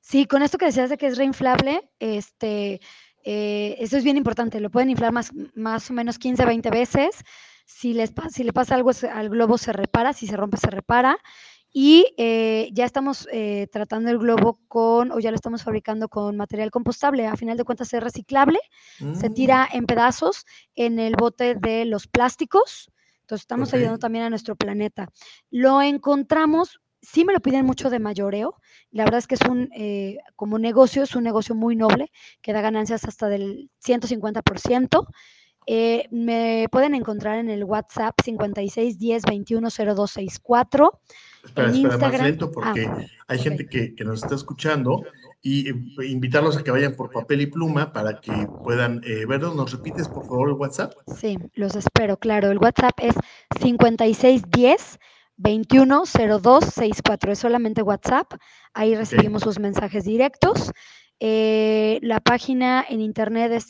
[0.00, 2.80] Sí, con esto que decías de que es reinflable, este,
[3.26, 7.24] Eh, eso es bien importante, lo pueden inflar más, más o menos 15, 20 veces.
[7.64, 11.18] Si, les, si le pasa algo al globo se repara, si se rompe se repara.
[11.76, 16.36] Y eh, ya estamos eh, tratando el globo con, o ya lo estamos fabricando con
[16.36, 17.26] material compostable.
[17.26, 18.60] A final de cuentas es reciclable,
[19.10, 19.34] se Mm.
[19.34, 20.46] tira en pedazos
[20.76, 22.92] en el bote de los plásticos.
[23.22, 23.74] Entonces estamos Ok.
[23.74, 25.08] ayudando también a nuestro planeta.
[25.50, 28.54] Lo encontramos, sí me lo piden mucho de mayoreo.
[28.92, 32.52] La verdad es que es un, eh, como negocio, es un negocio muy noble que
[32.52, 35.08] da ganancias hasta del 150%.
[35.66, 41.00] Eh, me pueden encontrar en el WhatsApp 56 10 21 0264.
[41.44, 42.98] Espera, en espera, más lento porque Ah,
[43.28, 45.02] hay gente que, que nos está escuchando
[45.42, 45.74] y eh,
[46.08, 49.54] invitarlos a que vayan por papel y pluma para que puedan eh, verlos.
[49.54, 50.94] ¿Nos repites, por favor, el WhatsApp?
[51.16, 52.50] Sí, los espero, claro.
[52.50, 53.14] El WhatsApp es
[53.60, 54.98] 5610
[55.36, 57.32] 210264.
[57.32, 58.32] Es solamente WhatsApp.
[58.72, 60.72] Ahí recibimos sus mensajes directos.
[61.20, 63.66] Eh, la página en internet es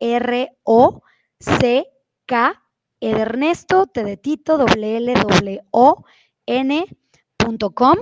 [0.00, 1.08] www.rock
[3.00, 6.04] E de Ernesto, T de Tito, doble L, doble O,
[6.46, 6.84] N,
[7.36, 7.96] punto com.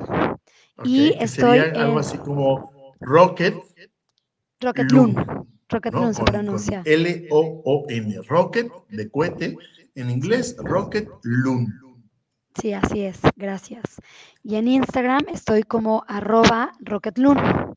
[0.84, 2.70] y estoy sería algo así como
[3.00, 3.54] Rocket
[4.60, 5.48] Rocket Loon, Loon.
[5.68, 6.00] Rocket ¿no?
[6.00, 6.82] Loon se Con- pronuncia.
[6.86, 9.56] L-O-O-N, Rocket de cohete,
[9.94, 11.66] en inglés, Rocket Loon.
[12.58, 14.00] Sí, así es, gracias.
[14.42, 17.74] Y en Instagram estoy como arroba rocketloon.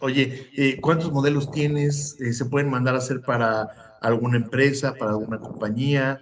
[0.00, 2.18] Oye, eh, ¿cuántos modelos tienes?
[2.20, 6.18] Eh, ¿Se pueden mandar a hacer para alguna empresa, para alguna compañía?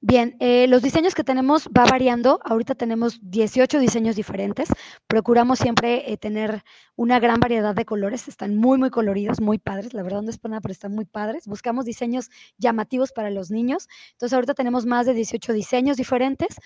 [0.00, 2.38] Bien, eh, los diseños que tenemos va variando.
[2.44, 4.68] Ahorita tenemos 18 diseños diferentes.
[5.06, 6.62] Procuramos siempre tener
[6.94, 8.26] una gran variedad de colores.
[8.26, 9.92] Están muy, muy coloridos, muy padres.
[9.92, 11.46] La verdad no es por nada, pero están muy padres.
[11.46, 13.88] Buscamos diseños llamativos para los niños.
[14.12, 16.56] Entonces ahorita tenemos más de 18 diseños diferentes.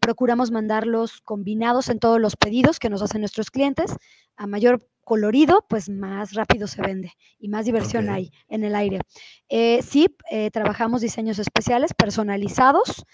[0.00, 3.94] Procuramos mandarlos combinados en todos los pedidos que nos hacen nuestros clientes.
[4.36, 9.00] A mayor colorido, pues más rápido se vende y más diversión hay en el aire.
[9.48, 13.04] Eh, sí, eh, trabajamos diseños especiales, personalizados.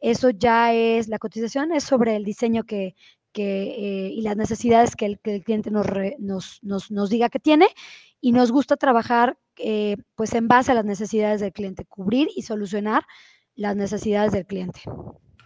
[0.00, 2.96] Eso ya es, la cotización es sobre el diseño que,
[3.30, 3.46] que,
[3.78, 7.28] eh, y las necesidades que el, que el cliente nos, re- nos, nos, nos diga
[7.28, 7.68] que tiene.
[8.20, 12.42] Y nos gusta trabajar eh, pues en base a las necesidades del cliente, cubrir y
[12.42, 13.04] solucionar
[13.54, 14.80] las necesidades del cliente.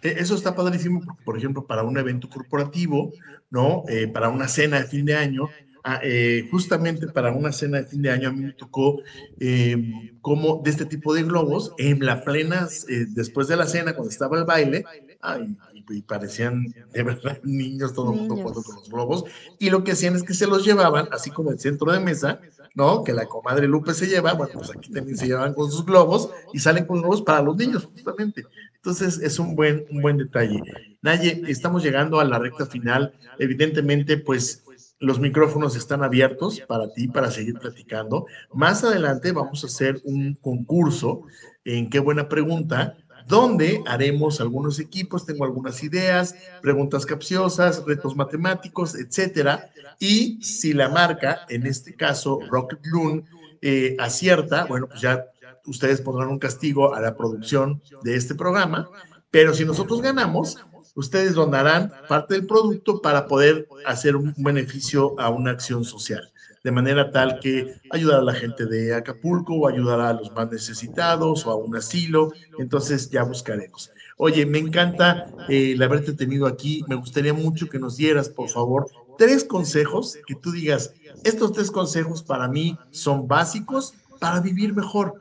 [0.02, 3.12] Eh, Eso está padrísimo, porque, por ejemplo, para un evento corporativo,
[3.50, 3.82] ¿no?
[3.86, 5.42] Eh, para una cena de fin de año,
[5.84, 9.00] ah, eh, justamente para una cena de fin de año a mí me tocó
[9.38, 9.76] eh,
[10.20, 14.10] como de este tipo de globos, en la plena, eh, después de la cena, cuando
[14.10, 14.84] estaba el baile,
[15.20, 15.56] ay,
[15.88, 19.24] y, parecían de verdad niños, todo el mundo jugando con los globos,
[19.58, 22.40] y lo que hacían es que se los llevaban, así como el centro de mesa,
[22.74, 23.02] ¿no?
[23.02, 26.30] Que la comadre Lupe se lleva, bueno, pues aquí también se llevan con sus globos
[26.52, 28.44] y salen con globos para los niños, justamente.
[28.76, 30.62] Entonces, es un buen, un buen detalle.
[31.02, 33.12] Naye, estamos llegando a la recta final.
[33.38, 34.64] Evidentemente, pues
[35.00, 38.26] los micrófonos están abiertos para ti, para seguir platicando.
[38.52, 41.22] Más adelante vamos a hacer un concurso
[41.64, 42.96] en Qué Buena Pregunta,
[43.26, 49.70] donde haremos algunos equipos, tengo algunas ideas, preguntas capciosas, retos matemáticos, etcétera.
[49.98, 53.24] Y si la marca, en este caso Rocket Loon,
[53.62, 55.26] eh, acierta, bueno, pues ya
[55.64, 58.90] ustedes pondrán un castigo a la producción de este programa,
[59.30, 60.58] pero si nosotros ganamos,
[60.94, 66.30] ustedes donarán parte del producto para poder hacer un beneficio a una acción social,
[66.62, 70.50] de manera tal que ayudar a la gente de Acapulco o ayudar a los más
[70.50, 73.90] necesitados o a un asilo, entonces ya buscaremos.
[74.16, 78.50] Oye, me encanta eh, el haberte tenido aquí, me gustaría mucho que nos dieras, por
[78.50, 80.92] favor, tres consejos que tú digas,
[81.24, 85.14] estos tres consejos para mí son básicos para vivir mejor.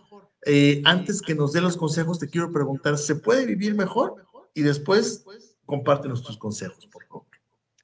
[0.45, 4.15] Eh, antes que nos dé los consejos, te quiero preguntar, ¿se puede vivir mejor?
[4.53, 5.25] Y después
[5.69, 7.27] compártenos tus consejos, por favor.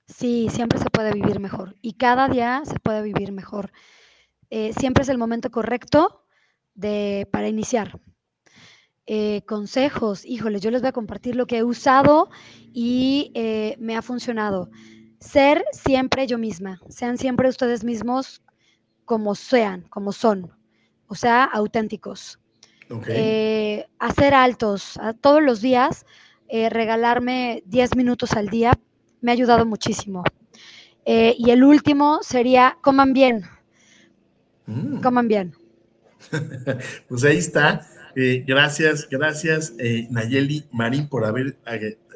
[0.07, 3.71] Sí, siempre se puede vivir mejor y cada día se puede vivir mejor.
[4.49, 6.25] Eh, siempre es el momento correcto
[6.73, 7.99] de, para iniciar.
[9.05, 12.31] Eh, consejos, híjole, yo les voy a compartir lo que he usado
[12.73, 14.71] y eh, me ha funcionado.
[15.19, 18.41] Ser siempre yo misma, sean siempre ustedes mismos
[19.05, 20.51] como sean, como son,
[21.05, 22.39] o sea, auténticos.
[23.99, 26.05] Hacer altos todos los días,
[26.49, 28.73] eh, regalarme 10 minutos al día,
[29.21, 30.23] me ha ayudado muchísimo.
[31.05, 33.43] Eh, y el último sería, coman bien,
[34.67, 35.01] Mm.
[35.01, 35.53] coman bien.
[37.07, 37.85] pues ahí está.
[38.15, 41.57] Eh, gracias, gracias, eh, Nayeli Marín, por haber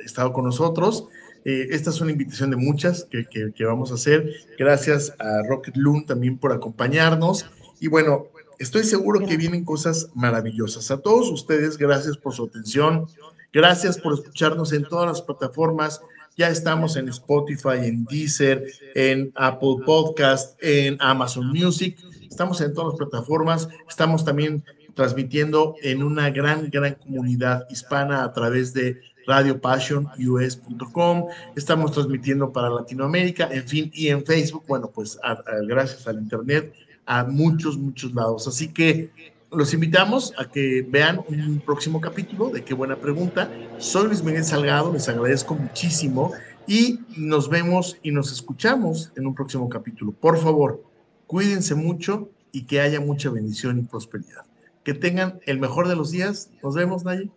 [0.03, 1.07] estado con nosotros.
[1.45, 4.29] Esta es una invitación de muchas que, que- que vamos a hacer.
[4.57, 7.49] Gracias a Rocket Loon también por acompañarnos.
[7.79, 8.27] Y bueno,
[8.59, 10.91] estoy seguro que vienen cosas maravillosas.
[10.91, 13.07] A todos ustedes, gracias por su atención.
[13.51, 16.01] Gracias por escucharnos en todas las plataformas,
[16.37, 18.63] Ya estamos en Spotify, en Deezer,
[18.95, 21.97] en Apple Podcast, en Amazon Music.
[22.29, 23.67] Estamos en todas las plataformas.
[23.89, 31.25] Estamos también transmitiendo en una gran, gran comunidad hispana a través de radiopassionus.com.
[31.55, 35.19] Estamos transmitiendo para Latinoamérica, en fin, y en Facebook, bueno, pues
[35.67, 36.73] gracias al Internet,
[37.09, 38.47] a muchos, muchos lados.
[38.47, 39.09] Así que
[39.51, 43.49] los invitamos a que vean un próximo capítulo de Qué Buena Pregunta.
[43.79, 46.33] Soy Luis Miguel Salgado, les agradezco muchísimo
[46.67, 50.11] y nos vemos y nos escuchamos en un próximo capítulo.
[50.11, 50.83] Por favor,
[51.25, 54.45] cuídense mucho y que haya mucha bendición y prosperidad.
[54.83, 56.51] Que tengan el mejor de los días.
[56.61, 57.31] Nos vemos, Naye.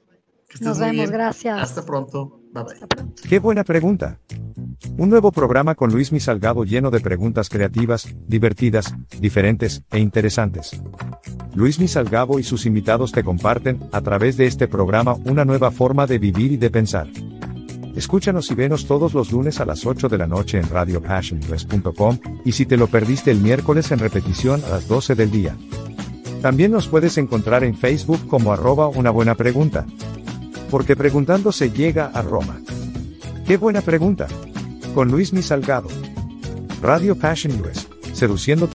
[0.60, 1.58] Nos vemos, gracias.
[1.58, 2.40] Hasta pronto.
[2.52, 2.76] Bye bye.
[3.26, 4.18] Qué buena pregunta.
[4.96, 10.80] Un nuevo programa con Luis Salgado lleno de preguntas creativas, divertidas, diferentes e interesantes.
[11.54, 16.06] Luis Salgado y sus invitados te comparten, a través de este programa, una nueva forma
[16.06, 17.08] de vivir y de pensar.
[17.94, 22.52] Escúchanos y venos todos los lunes a las 8 de la noche en radiopassionpress.com y
[22.52, 25.56] si te lo perdiste el miércoles en repetición a las 12 del día.
[26.40, 29.86] También nos puedes encontrar en Facebook como arroba una buena pregunta.
[30.70, 32.60] Porque preguntando se llega a Roma.
[33.46, 34.26] ¡Qué buena pregunta!
[34.94, 35.88] Con Luis Mi Salgado.
[36.82, 38.68] Radio Passion US, seduciendo